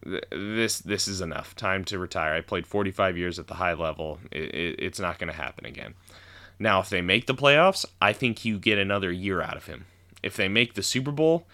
this 0.04 0.80
this 0.80 1.08
is 1.08 1.22
enough. 1.22 1.56
Time 1.56 1.84
to 1.86 2.00
retire. 2.00 2.34
I 2.34 2.42
played 2.42 2.66
45 2.66 3.18
years 3.18 3.38
at 3.38 3.48
the 3.48 3.56
high 3.56 3.74
level. 3.74 4.20
It, 4.32 4.56
it, 4.56 4.76
it's 4.80 5.00
not 5.00 5.20
going 5.20 5.32
to 5.32 5.38
happen 5.38 5.66
again." 5.66 5.94
Now, 6.58 6.80
if 6.80 6.90
they 6.90 7.02
make 7.02 7.26
the 7.26 7.36
playoffs, 7.36 7.86
I 8.02 8.14
think 8.14 8.46
you 8.46 8.60
get 8.60 8.78
another 8.78 9.12
year 9.12 9.42
out 9.42 9.58
of 9.58 9.66
him. 9.66 9.86
If 10.22 10.36
they 10.36 10.48
make 10.48 10.76
the 10.76 10.84
Super 10.84 11.12
Bowl, 11.12 11.48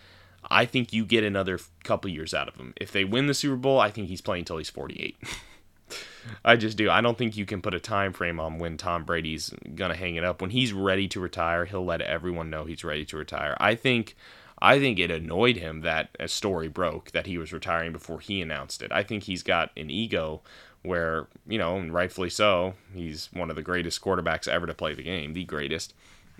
I 0.49 0.65
think 0.65 0.93
you 0.93 1.05
get 1.05 1.23
another 1.23 1.59
couple 1.83 2.09
years 2.09 2.33
out 2.33 2.47
of 2.47 2.55
him. 2.55 2.73
If 2.79 2.91
they 2.91 3.03
win 3.03 3.27
the 3.27 3.33
Super 3.33 3.55
Bowl, 3.55 3.79
I 3.79 3.91
think 3.91 4.07
he's 4.07 4.21
playing 4.21 4.41
until 4.41 4.57
he's 4.57 4.69
48. 4.69 5.17
I 6.45 6.57
just 6.57 6.77
do. 6.77 6.89
I 6.89 7.01
don't 7.01 7.17
think 7.17 7.37
you 7.37 7.45
can 7.45 7.61
put 7.61 7.73
a 7.73 7.79
time 7.79 8.11
frame 8.11 8.39
on 8.39 8.59
when 8.59 8.75
Tom 8.77 9.05
Brady's 9.05 9.53
gonna 9.75 9.95
hang 9.95 10.15
it 10.15 10.23
up. 10.23 10.41
When 10.41 10.49
he's 10.49 10.73
ready 10.73 11.07
to 11.09 11.19
retire, 11.19 11.65
he'll 11.65 11.85
let 11.85 12.01
everyone 12.01 12.49
know 12.49 12.65
he's 12.65 12.83
ready 12.83 13.05
to 13.05 13.17
retire. 13.17 13.55
I 13.59 13.75
think 13.75 14.15
I 14.59 14.79
think 14.79 14.99
it 14.99 15.11
annoyed 15.11 15.57
him 15.57 15.81
that 15.81 16.09
a 16.19 16.27
story 16.27 16.67
broke 16.67 17.11
that 17.11 17.27
he 17.27 17.37
was 17.37 17.53
retiring 17.53 17.91
before 17.91 18.19
he 18.19 18.41
announced 18.41 18.81
it. 18.81 18.91
I 18.91 19.03
think 19.03 19.23
he's 19.23 19.43
got 19.43 19.71
an 19.77 19.91
ego 19.91 20.41
where, 20.81 21.27
you 21.47 21.57
know, 21.57 21.77
and 21.77 21.93
rightfully 21.93 22.29
so, 22.29 22.73
he's 22.93 23.29
one 23.33 23.49
of 23.49 23.55
the 23.55 23.61
greatest 23.61 24.01
quarterbacks 24.01 24.47
ever 24.47 24.65
to 24.65 24.73
play 24.73 24.93
the 24.93 25.03
game, 25.03 25.33
the 25.33 25.43
greatest. 25.43 25.93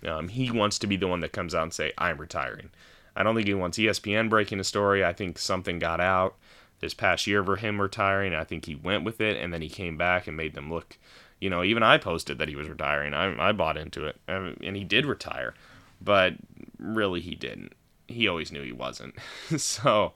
Um, 0.06 0.30
he 0.30 0.50
wants 0.50 0.80
to 0.80 0.88
be 0.88 0.96
the 0.96 1.08
one 1.08 1.20
that 1.20 1.32
comes 1.32 1.54
out 1.54 1.64
and 1.64 1.74
say, 1.74 1.92
I'm 1.98 2.18
retiring. 2.18 2.70
I 3.18 3.24
don't 3.24 3.34
think 3.36 3.48
he 3.48 3.54
wants 3.56 3.80
ESPN 3.80 4.30
breaking 4.30 4.60
a 4.60 4.64
story. 4.64 5.04
I 5.04 5.12
think 5.12 5.40
something 5.40 5.80
got 5.80 6.00
out 6.00 6.36
this 6.82 6.94
past 6.94 7.26
year 7.26 7.44
for 7.44 7.56
him 7.56 7.82
retiring. 7.82 8.36
I 8.36 8.44
think 8.44 8.66
he 8.66 8.76
went 8.76 9.04
with 9.04 9.20
it, 9.20 9.38
and 9.38 9.52
then 9.52 9.64
he 9.64 9.70
came 9.70 9.98
back 9.98 10.28
and 10.28 10.38
made 10.38 10.54
them 10.54 10.72
look, 10.72 10.98
You 11.42 11.50
know, 11.50 11.64
even 11.64 11.82
I 11.82 11.98
posted 11.98 12.38
that 12.38 12.48
he 12.48 12.56
was 12.56 12.70
retiring. 12.70 13.16
I, 13.16 13.50
I 13.50 13.52
bought 13.54 13.76
into 13.76 14.06
it, 14.06 14.18
um, 14.28 14.58
and 14.64 14.76
he 14.76 14.84
did 14.84 15.08
retire, 15.08 15.56
but 16.00 16.36
really 16.78 17.20
he 17.20 17.34
didn't. 17.34 17.74
He 18.08 18.28
always 18.28 18.52
knew 18.52 18.62
he 18.62 18.72
wasn't. 18.72 19.16
so 19.58 20.14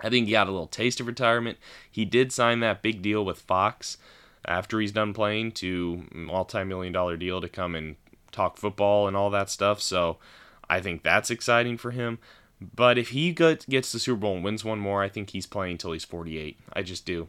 I 0.00 0.08
think 0.08 0.26
he 0.26 0.32
got 0.32 0.46
a 0.46 0.52
little 0.52 0.68
taste 0.68 1.00
of 1.00 1.08
retirement. 1.08 1.58
He 1.90 2.04
did 2.04 2.30
sign 2.32 2.60
that 2.60 2.82
big 2.82 3.02
deal 3.02 3.24
with 3.24 3.40
Fox 3.40 3.98
after 4.46 4.78
he's 4.78 4.92
done 4.92 5.12
playing 5.12 5.50
to 5.52 6.04
multi-million 6.12 6.92
dollar 6.92 7.16
deal 7.16 7.40
to 7.40 7.48
come 7.48 7.74
and 7.74 7.96
talk 8.30 8.58
football 8.58 9.08
and 9.08 9.16
all 9.16 9.30
that 9.30 9.50
stuff. 9.50 9.82
So 9.82 10.18
I 10.68 10.80
think 10.80 11.02
that's 11.02 11.30
exciting 11.30 11.76
for 11.76 11.90
him. 11.90 12.18
But 12.60 12.96
if 12.96 13.10
he 13.10 13.32
gets 13.32 13.92
the 13.92 13.98
Super 13.98 14.18
Bowl 14.18 14.36
and 14.36 14.44
wins 14.44 14.64
one 14.64 14.78
more, 14.78 15.02
I 15.02 15.08
think 15.08 15.30
he's 15.30 15.46
playing 15.46 15.72
until 15.72 15.92
he's 15.92 16.04
48. 16.04 16.58
I 16.72 16.82
just 16.82 17.04
do. 17.04 17.28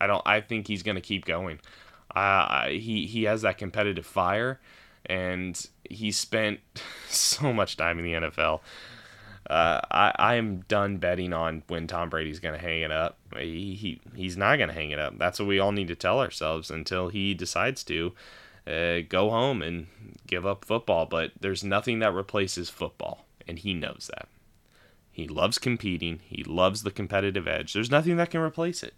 I 0.00 0.06
don't. 0.06 0.22
I 0.24 0.40
think 0.40 0.68
he's 0.68 0.82
going 0.82 0.94
to 0.94 1.00
keep 1.00 1.24
going. 1.24 1.60
Uh, 2.14 2.68
he 2.68 3.06
he 3.06 3.24
has 3.24 3.42
that 3.42 3.58
competitive 3.58 4.06
fire, 4.06 4.60
and 5.06 5.66
he 5.88 6.12
spent 6.12 6.60
so 7.08 7.52
much 7.52 7.76
time 7.76 7.98
in 7.98 8.04
the 8.04 8.12
NFL. 8.28 8.60
Uh, 9.48 9.80
I 9.90 10.12
I 10.16 10.34
am 10.36 10.60
done 10.68 10.98
betting 10.98 11.32
on 11.32 11.62
when 11.66 11.86
Tom 11.86 12.08
Brady's 12.08 12.38
going 12.38 12.54
to 12.54 12.60
hang 12.60 12.82
it 12.82 12.92
up. 12.92 13.18
He, 13.36 13.74
he 13.74 14.00
he's 14.14 14.36
not 14.36 14.56
going 14.56 14.68
to 14.68 14.74
hang 14.74 14.90
it 14.90 14.98
up. 14.98 15.18
That's 15.18 15.38
what 15.38 15.48
we 15.48 15.58
all 15.58 15.72
need 15.72 15.88
to 15.88 15.96
tell 15.96 16.20
ourselves 16.20 16.70
until 16.70 17.08
he 17.08 17.34
decides 17.34 17.82
to 17.84 18.12
uh, 18.66 19.00
go 19.08 19.30
home 19.30 19.62
and 19.62 19.86
give 20.26 20.46
up 20.46 20.64
football. 20.64 21.06
But 21.06 21.32
there's 21.40 21.64
nothing 21.64 21.98
that 22.00 22.14
replaces 22.14 22.70
football, 22.70 23.26
and 23.46 23.58
he 23.58 23.74
knows 23.74 24.10
that. 24.14 24.28
He 25.10 25.28
loves 25.28 25.58
competing. 25.58 26.20
He 26.26 26.42
loves 26.42 26.82
the 26.82 26.90
competitive 26.90 27.46
edge. 27.46 27.74
There's 27.74 27.90
nothing 27.90 28.16
that 28.16 28.30
can 28.30 28.40
replace 28.40 28.82
it. 28.82 28.94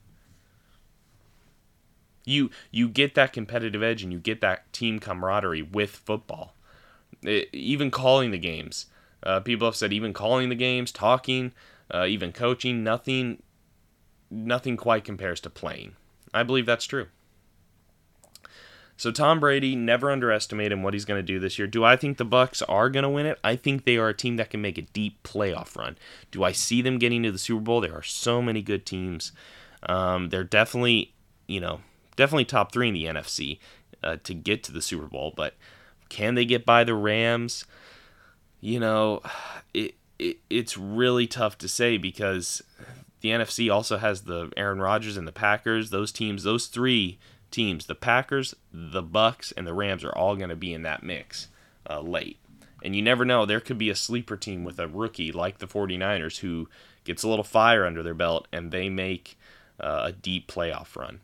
You 2.25 2.51
you 2.71 2.89
get 2.89 3.15
that 3.17 3.33
competitive 3.33 3.83
edge 3.83 4.03
and 4.03 4.13
you 4.13 4.19
get 4.19 4.41
that 4.41 4.73
team 4.73 4.99
camaraderie 4.99 5.63
with 5.63 5.91
football. 5.91 6.55
It, 7.23 7.49
even 7.53 7.91
calling 7.91 8.31
the 8.31 8.39
games, 8.39 8.87
uh, 9.23 9.41
people 9.41 9.67
have 9.67 9.77
said 9.77 9.93
even 9.93 10.13
calling 10.13 10.49
the 10.49 10.55
games, 10.55 10.93
talking, 10.93 11.53
uh, 11.93 12.07
even 12.07 12.33
coaching, 12.33 12.85
nothing, 12.85 13.43
nothing 14.31 14.77
quite 14.77 15.05
compares 15.05 15.41
to 15.41 15.51
playing. 15.51 15.97
I 16.33 16.45
believe 16.45 16.67
that's 16.67 16.87
true. 16.87 17.09
So 18.97 19.11
Tom 19.11 19.41
Brady, 19.41 19.75
never 19.75 20.11
underestimate 20.11 20.71
him 20.71 20.83
what 20.83 20.95
he's 20.95 21.05
going 21.05 21.19
to 21.19 21.27
do 21.27 21.41
this 21.41 21.59
year. 21.59 21.67
Do 21.67 21.85
I 21.85 21.97
think 21.97 22.17
the 22.17 22.25
Bucs 22.25 22.63
are 22.69 22.89
going 22.89 23.03
to 23.03 23.09
win 23.09 23.27
it? 23.27 23.39
I 23.43 23.57
think 23.57 23.85
they 23.85 23.97
are 23.97 24.09
a 24.09 24.15
team 24.15 24.37
that 24.37 24.51
can 24.51 24.63
make 24.63 24.79
a 24.79 24.83
deep 24.83 25.23
playoff 25.25 25.77
run. 25.77 25.99
Do 26.31 26.45
I 26.45 26.53
see 26.53 26.81
them 26.81 26.99
getting 26.99 27.23
to 27.25 27.33
the 27.33 27.39
Super 27.39 27.61
Bowl? 27.61 27.81
There 27.81 27.95
are 27.95 28.05
so 28.05 28.41
many 28.41 28.63
good 28.63 28.87
teams. 28.87 29.33
Um, 29.83 30.29
they're 30.29 30.45
definitely, 30.45 31.13
you 31.47 31.61
know, 31.61 31.81
definitely 32.15 32.45
top 32.45 32.73
three 32.73 32.89
in 32.89 32.95
the 32.95 33.05
NFC 33.05 33.59
uh, 34.03 34.17
to 34.23 34.33
get 34.33 34.63
to 34.65 34.73
the 34.73 34.83
Super 34.83 35.07
Bowl. 35.07 35.33
But 35.37 35.55
can 36.09 36.37
they 36.37 36.45
get 36.45 36.65
by 36.65 36.85
the 36.85 36.95
Rams? 36.95 37.65
You 38.61 38.79
know, 38.79 39.23
it, 39.75 39.97
it 40.21 40.39
it's 40.49 40.79
really 40.79 41.27
tough 41.27 41.59
to 41.59 41.69
say 41.69 41.97
because 41.97 42.63
the 43.23 43.31
NFC 43.31 43.73
also 43.73 43.97
has 43.97 44.23
the 44.23 44.53
Aaron 44.57 44.81
Rodgers 44.81 45.17
and 45.17 45.27
the 45.27 45.33
Packers. 45.33 45.91
Those 45.91 46.13
teams, 46.13 46.45
those 46.45 46.67
three 46.67 47.19
teams, 47.55 47.87
the 47.87 47.95
Packers, 47.95 48.55
the 48.73 49.03
Bucs, 49.03 49.53
and 49.57 49.67
the 49.67 49.75
Rams 49.75 50.05
are 50.05 50.15
all 50.15 50.37
going 50.37 50.49
to 50.51 50.57
be 50.57 50.75
in 50.75 50.83
that 50.83 51.03
mix 51.03 51.49
uh, 51.89 52.01
late. 52.01 52.39
And 52.83 52.95
you 52.95 53.01
never 53.01 53.25
know, 53.25 53.47
there 53.47 53.61
could 53.61 53.79
be 53.79 53.89
a 53.91 53.95
sleeper 53.95 54.37
team 54.37 54.65
with 54.65 54.79
a 54.79 54.89
rookie 54.89 55.33
like 55.33 55.59
the 55.59 55.67
49ers 55.67 56.39
who 56.39 56.69
gets 57.05 57.23
a 57.23 57.29
little 57.29 57.45
fire 57.45 57.87
under 57.87 58.03
their 58.03 58.15
belt 58.15 58.47
and 58.53 58.71
they 58.71 58.89
make 58.89 59.39
uh, 59.81 60.03
a 60.07 60.13
deep 60.13 60.51
playoff 60.51 60.97
run 60.97 61.21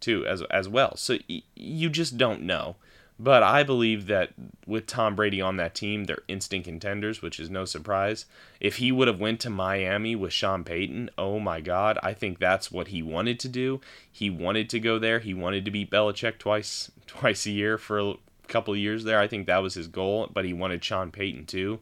too 0.00 0.26
as 0.26 0.42
as 0.50 0.68
well. 0.68 0.96
So 0.96 1.18
y- 1.28 1.42
you 1.54 1.88
just 1.88 2.16
don't 2.18 2.42
know. 2.42 2.76
But 3.18 3.42
I 3.42 3.62
believe 3.62 4.08
that 4.08 4.32
with 4.66 4.86
Tom 4.86 5.16
Brady 5.16 5.40
on 5.40 5.56
that 5.56 5.74
team, 5.74 6.04
they're 6.04 6.22
instant 6.28 6.64
contenders, 6.64 7.22
which 7.22 7.40
is 7.40 7.48
no 7.48 7.64
surprise. 7.64 8.26
If 8.60 8.76
he 8.76 8.92
would 8.92 9.08
have 9.08 9.18
went 9.18 9.40
to 9.40 9.50
Miami 9.50 10.14
with 10.14 10.34
Sean 10.34 10.64
Payton, 10.64 11.10
oh 11.16 11.40
my 11.40 11.62
God, 11.62 11.98
I 12.02 12.12
think 12.12 12.38
that's 12.38 12.70
what 12.70 12.88
he 12.88 13.02
wanted 13.02 13.40
to 13.40 13.48
do. 13.48 13.80
He 14.10 14.28
wanted 14.28 14.68
to 14.70 14.80
go 14.80 14.98
there. 14.98 15.20
He 15.20 15.32
wanted 15.32 15.64
to 15.64 15.70
beat 15.70 15.90
Belichick 15.90 16.38
twice 16.38 16.90
twice 17.06 17.46
a 17.46 17.50
year 17.50 17.78
for 17.78 17.98
a 17.98 18.14
couple 18.48 18.76
years 18.76 19.04
there. 19.04 19.18
I 19.18 19.28
think 19.28 19.46
that 19.46 19.62
was 19.62 19.74
his 19.74 19.88
goal. 19.88 20.28
But 20.30 20.44
he 20.44 20.52
wanted 20.52 20.84
Sean 20.84 21.10
Payton 21.10 21.46
too, 21.46 21.80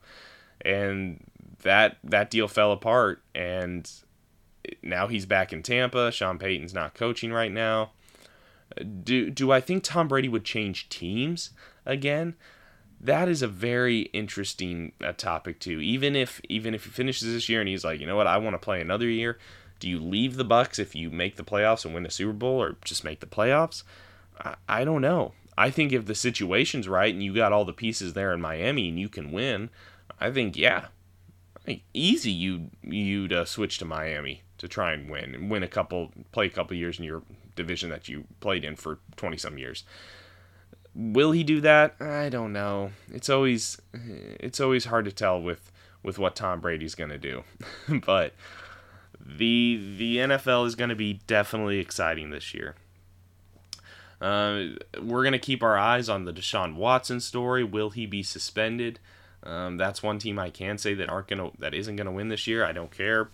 and 0.60 1.24
that 1.62 1.96
that 2.04 2.30
deal 2.30 2.46
fell 2.46 2.70
apart. 2.70 3.22
And 3.34 3.90
now 4.84 5.08
he's 5.08 5.26
back 5.26 5.52
in 5.52 5.64
Tampa. 5.64 6.12
Sean 6.12 6.38
Payton's 6.38 6.74
not 6.74 6.94
coaching 6.94 7.32
right 7.32 7.52
now 7.52 7.90
do 9.02 9.30
do 9.30 9.52
I 9.52 9.60
think 9.60 9.82
Tom 9.82 10.08
Brady 10.08 10.28
would 10.28 10.44
change 10.44 10.88
teams 10.88 11.50
again? 11.86 12.34
That 13.00 13.28
is 13.28 13.42
a 13.42 13.48
very 13.48 14.02
interesting 14.12 14.92
uh, 15.02 15.12
topic 15.12 15.60
too. 15.60 15.80
Even 15.80 16.16
if 16.16 16.40
even 16.48 16.74
if 16.74 16.84
he 16.84 16.90
finishes 16.90 17.32
this 17.32 17.48
year 17.48 17.60
and 17.60 17.68
he's 17.68 17.84
like, 17.84 18.00
you 18.00 18.06
know 18.06 18.16
what, 18.16 18.26
I 18.26 18.38
want 18.38 18.54
to 18.54 18.58
play 18.58 18.80
another 18.80 19.08
year. 19.08 19.38
Do 19.80 19.88
you 19.88 19.98
leave 19.98 20.36
the 20.36 20.44
Bucs 20.44 20.78
if 20.78 20.94
you 20.94 21.10
make 21.10 21.36
the 21.36 21.44
playoffs 21.44 21.84
and 21.84 21.92
win 21.92 22.04
the 22.04 22.10
Super 22.10 22.32
Bowl, 22.32 22.62
or 22.62 22.76
just 22.84 23.04
make 23.04 23.20
the 23.20 23.26
playoffs? 23.26 23.82
I, 24.38 24.54
I 24.68 24.84
don't 24.84 25.02
know. 25.02 25.32
I 25.58 25.70
think 25.70 25.92
if 25.92 26.06
the 26.06 26.14
situation's 26.14 26.88
right 26.88 27.12
and 27.12 27.22
you 27.22 27.34
got 27.34 27.52
all 27.52 27.64
the 27.64 27.72
pieces 27.72 28.12
there 28.12 28.32
in 28.32 28.40
Miami 28.40 28.88
and 28.88 28.98
you 28.98 29.08
can 29.08 29.30
win, 29.30 29.70
I 30.18 30.30
think 30.30 30.56
yeah, 30.56 30.86
easy 31.92 32.30
you 32.30 32.70
you'd 32.82 33.32
uh, 33.32 33.44
switch 33.44 33.78
to 33.78 33.84
Miami 33.84 34.42
to 34.58 34.68
try 34.68 34.92
and 34.92 35.10
win 35.10 35.34
and 35.34 35.50
win 35.50 35.62
a 35.62 35.68
couple, 35.68 36.12
play 36.32 36.46
a 36.46 36.50
couple 36.50 36.76
years 36.76 36.98
in 36.98 37.04
your 37.04 37.22
division 37.56 37.90
that 37.90 38.08
you 38.08 38.24
played 38.40 38.64
in 38.64 38.76
for 38.76 38.98
20 39.16 39.36
some 39.36 39.58
years. 39.58 39.84
Will 40.94 41.32
he 41.32 41.42
do 41.42 41.60
that? 41.60 41.96
I 42.00 42.28
don't 42.28 42.52
know. 42.52 42.92
It's 43.12 43.28
always 43.28 43.80
it's 43.92 44.60
always 44.60 44.84
hard 44.84 45.04
to 45.06 45.12
tell 45.12 45.40
with 45.40 45.72
with 46.02 46.18
what 46.18 46.36
Tom 46.36 46.60
Brady's 46.60 46.94
going 46.94 47.10
to 47.10 47.18
do. 47.18 47.42
but 48.06 48.32
the 49.20 49.96
the 49.98 50.18
NFL 50.18 50.66
is 50.66 50.76
going 50.76 50.90
to 50.90 50.96
be 50.96 51.20
definitely 51.26 51.78
exciting 51.78 52.30
this 52.30 52.54
year. 52.54 52.76
Uh, 54.20 54.76
we're 55.02 55.22
going 55.22 55.32
to 55.32 55.38
keep 55.38 55.62
our 55.62 55.76
eyes 55.76 56.08
on 56.08 56.24
the 56.24 56.32
Deshaun 56.32 56.76
Watson 56.76 57.20
story. 57.20 57.64
Will 57.64 57.90
he 57.90 58.06
be 58.06 58.22
suspended? 58.22 59.00
Um, 59.42 59.76
that's 59.76 60.02
one 60.02 60.18
team 60.18 60.38
I 60.38 60.50
can 60.50 60.78
say 60.78 60.94
that 60.94 61.10
aren't 61.10 61.28
gonna 61.28 61.50
that 61.58 61.74
isn't 61.74 61.96
gonna 61.96 62.12
win 62.12 62.28
this 62.28 62.46
year. 62.46 62.64
I 62.64 62.72
don't 62.72 62.90
care 62.90 63.28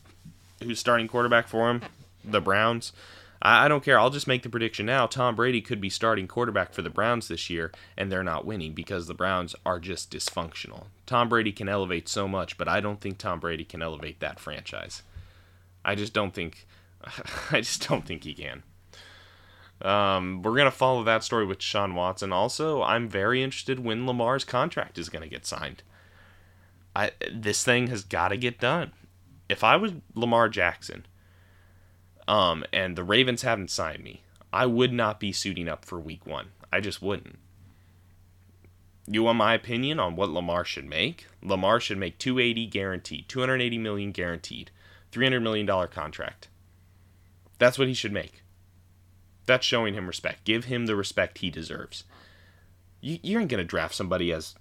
who's 0.62 0.80
starting 0.80 1.08
quarterback 1.08 1.46
for 1.46 1.70
him. 1.70 1.82
The 2.24 2.40
Browns. 2.40 2.92
I, 3.42 3.64
I 3.64 3.68
don't 3.68 3.84
care. 3.84 3.98
I'll 3.98 4.10
just 4.10 4.26
make 4.26 4.42
the 4.42 4.48
prediction 4.48 4.86
now. 4.86 5.06
Tom 5.06 5.36
Brady 5.36 5.60
could 5.60 5.80
be 5.80 5.90
starting 5.90 6.28
quarterback 6.28 6.72
for 6.72 6.82
the 6.82 6.90
Browns 6.90 7.28
this 7.28 7.50
year, 7.50 7.72
and 7.96 8.10
they're 8.10 8.24
not 8.24 8.46
winning 8.46 8.72
because 8.72 9.06
the 9.06 9.14
Browns 9.14 9.54
are 9.64 9.78
just 9.78 10.10
dysfunctional. 10.10 10.86
Tom 11.06 11.28
Brady 11.28 11.52
can 11.52 11.68
elevate 11.68 12.08
so 12.08 12.28
much, 12.28 12.56
but 12.58 12.68
I 12.68 12.80
don't 12.80 13.00
think 13.00 13.18
Tom 13.18 13.40
Brady 13.40 13.64
can 13.64 13.82
elevate 13.82 14.20
that 14.20 14.40
franchise. 14.40 15.02
I 15.84 15.94
just 15.94 16.12
don't 16.12 16.34
think. 16.34 16.66
I 17.50 17.60
just 17.60 17.88
don't 17.88 18.06
think 18.06 18.24
he 18.24 18.34
can. 18.34 18.62
Um, 19.82 20.42
we're 20.42 20.56
gonna 20.56 20.70
follow 20.70 21.02
that 21.04 21.24
story 21.24 21.46
with 21.46 21.62
Sean 21.62 21.94
Watson. 21.94 22.32
Also, 22.32 22.82
I'm 22.82 23.08
very 23.08 23.42
interested 23.42 23.80
when 23.80 24.06
Lamar's 24.06 24.44
contract 24.44 24.98
is 24.98 25.08
gonna 25.08 25.26
get 25.26 25.46
signed. 25.46 25.82
I 26.94 27.12
this 27.32 27.64
thing 27.64 27.86
has 27.86 28.04
got 28.04 28.28
to 28.28 28.36
get 28.36 28.60
done. 28.60 28.92
If 29.48 29.64
I 29.64 29.76
was 29.76 29.92
Lamar 30.14 30.48
Jackson, 30.48 31.06
um, 32.30 32.64
and 32.72 32.94
the 32.94 33.02
Ravens 33.02 33.42
haven't 33.42 33.72
signed 33.72 34.04
me, 34.04 34.22
I 34.52 34.64
would 34.64 34.92
not 34.92 35.18
be 35.18 35.32
suiting 35.32 35.68
up 35.68 35.84
for 35.84 35.98
week 35.98 36.24
one. 36.24 36.50
I 36.72 36.78
just 36.78 37.02
wouldn't. 37.02 37.40
You 39.08 39.24
want 39.24 39.38
my 39.38 39.52
opinion 39.54 39.98
on 39.98 40.14
what 40.14 40.30
Lamar 40.30 40.64
should 40.64 40.84
make? 40.84 41.26
Lamar 41.42 41.80
should 41.80 41.98
make 41.98 42.18
280 42.18 42.66
guaranteed, 42.66 43.28
280 43.28 43.78
million 43.78 44.12
guaranteed, 44.12 44.70
300 45.10 45.40
million 45.40 45.66
dollar 45.66 45.88
contract. 45.88 46.46
That's 47.58 47.80
what 47.80 47.88
he 47.88 47.94
should 47.94 48.12
make. 48.12 48.44
That's 49.46 49.66
showing 49.66 49.94
him 49.94 50.06
respect. 50.06 50.44
Give 50.44 50.66
him 50.66 50.86
the 50.86 50.94
respect 50.94 51.38
he 51.38 51.50
deserves. 51.50 52.04
You, 53.00 53.18
you 53.24 53.40
ain't 53.40 53.50
gonna 53.50 53.64
draft 53.64 53.96
somebody 53.96 54.32
as 54.32 54.54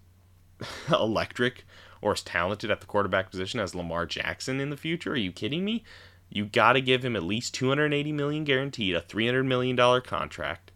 electric 0.90 1.66
or 2.02 2.14
as 2.14 2.24
talented 2.24 2.72
at 2.72 2.82
the 2.82 2.88
quarterback 2.88 3.30
position 3.30 3.60
as 3.60 3.76
Lamar 3.76 4.08
Jackson 4.08 4.60
in 4.60 4.72
the 4.72 4.78
future. 4.78 5.12
Are 5.12 5.18
you 5.18 5.32
kidding 5.32 5.64
me? 5.64 5.84
You 6.30 6.46
got 6.46 6.74
to 6.74 6.82
give 6.82 7.04
him 7.04 7.16
at 7.16 7.24
least 7.24 7.54
280 7.56 8.12
million 8.12 8.44
guaranteed, 8.44 8.96
a 8.96 9.02
300 9.02 9.44
million 9.44 9.76
dollar 9.76 10.02
contract. 10.02 10.72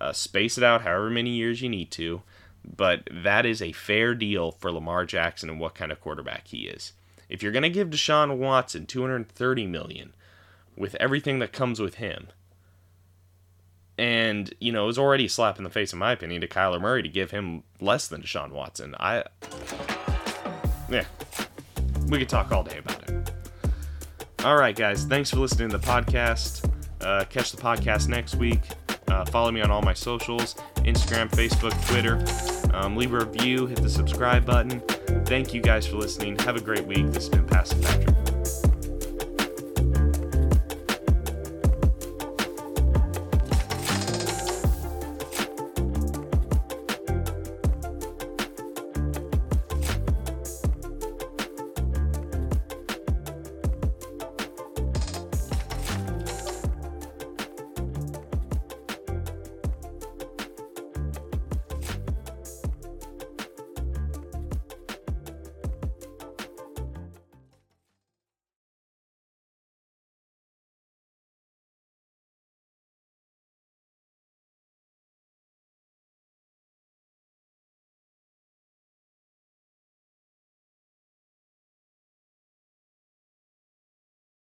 Uh, 0.00 0.12
space 0.12 0.56
it 0.56 0.64
out 0.64 0.82
however 0.82 1.10
many 1.10 1.30
years 1.30 1.60
you 1.60 1.68
need 1.68 1.90
to, 1.90 2.22
but 2.64 3.08
that 3.10 3.44
is 3.44 3.60
a 3.60 3.72
fair 3.72 4.14
deal 4.14 4.52
for 4.52 4.70
Lamar 4.70 5.04
Jackson 5.04 5.50
and 5.50 5.58
what 5.58 5.74
kind 5.74 5.90
of 5.90 6.00
quarterback 6.00 6.46
he 6.48 6.68
is. 6.68 6.92
If 7.28 7.42
you're 7.42 7.52
going 7.52 7.62
to 7.64 7.70
give 7.70 7.90
Deshaun 7.90 8.36
Watson 8.38 8.86
230 8.86 9.66
million 9.66 10.14
with 10.76 10.94
everything 10.96 11.40
that 11.40 11.52
comes 11.52 11.80
with 11.80 11.96
him, 11.96 12.28
and 13.98 14.54
you 14.60 14.70
know, 14.70 14.84
it 14.84 14.86
was 14.86 14.98
already 14.98 15.26
a 15.26 15.28
slap 15.28 15.58
in 15.58 15.64
the 15.64 15.70
face, 15.70 15.92
in 15.92 15.98
my 15.98 16.12
opinion, 16.12 16.40
to 16.42 16.48
Kyler 16.48 16.80
Murray 16.80 17.02
to 17.02 17.08
give 17.08 17.32
him 17.32 17.64
less 17.80 18.06
than 18.06 18.22
Deshaun 18.22 18.52
Watson. 18.52 18.94
I, 19.00 19.24
yeah, 20.88 21.04
we 22.08 22.18
could 22.18 22.28
talk 22.28 22.52
all 22.52 22.62
day 22.62 22.78
about 22.78 23.08
it. 23.08 23.37
All 24.44 24.56
right, 24.56 24.74
guys. 24.76 25.04
Thanks 25.04 25.30
for 25.30 25.38
listening 25.38 25.68
to 25.70 25.78
the 25.78 25.86
podcast. 25.86 26.70
Uh, 27.00 27.24
catch 27.24 27.52
the 27.52 27.60
podcast 27.60 28.08
next 28.08 28.36
week. 28.36 28.60
Uh, 29.08 29.24
follow 29.24 29.50
me 29.50 29.60
on 29.60 29.70
all 29.70 29.82
my 29.82 29.94
socials 29.94 30.54
Instagram, 30.76 31.28
Facebook, 31.30 31.74
Twitter. 31.88 32.22
Um, 32.74 32.96
leave 32.96 33.12
a 33.12 33.24
review, 33.24 33.66
hit 33.66 33.82
the 33.82 33.90
subscribe 33.90 34.44
button. 34.44 34.80
Thank 35.24 35.52
you 35.54 35.60
guys 35.60 35.86
for 35.86 35.96
listening. 35.96 36.38
Have 36.40 36.56
a 36.56 36.60
great 36.60 36.86
week. 36.86 37.06
This 37.06 37.26
has 37.26 37.28
been 37.30 37.46
Passive 37.46 37.82
Patrick. 37.82 38.17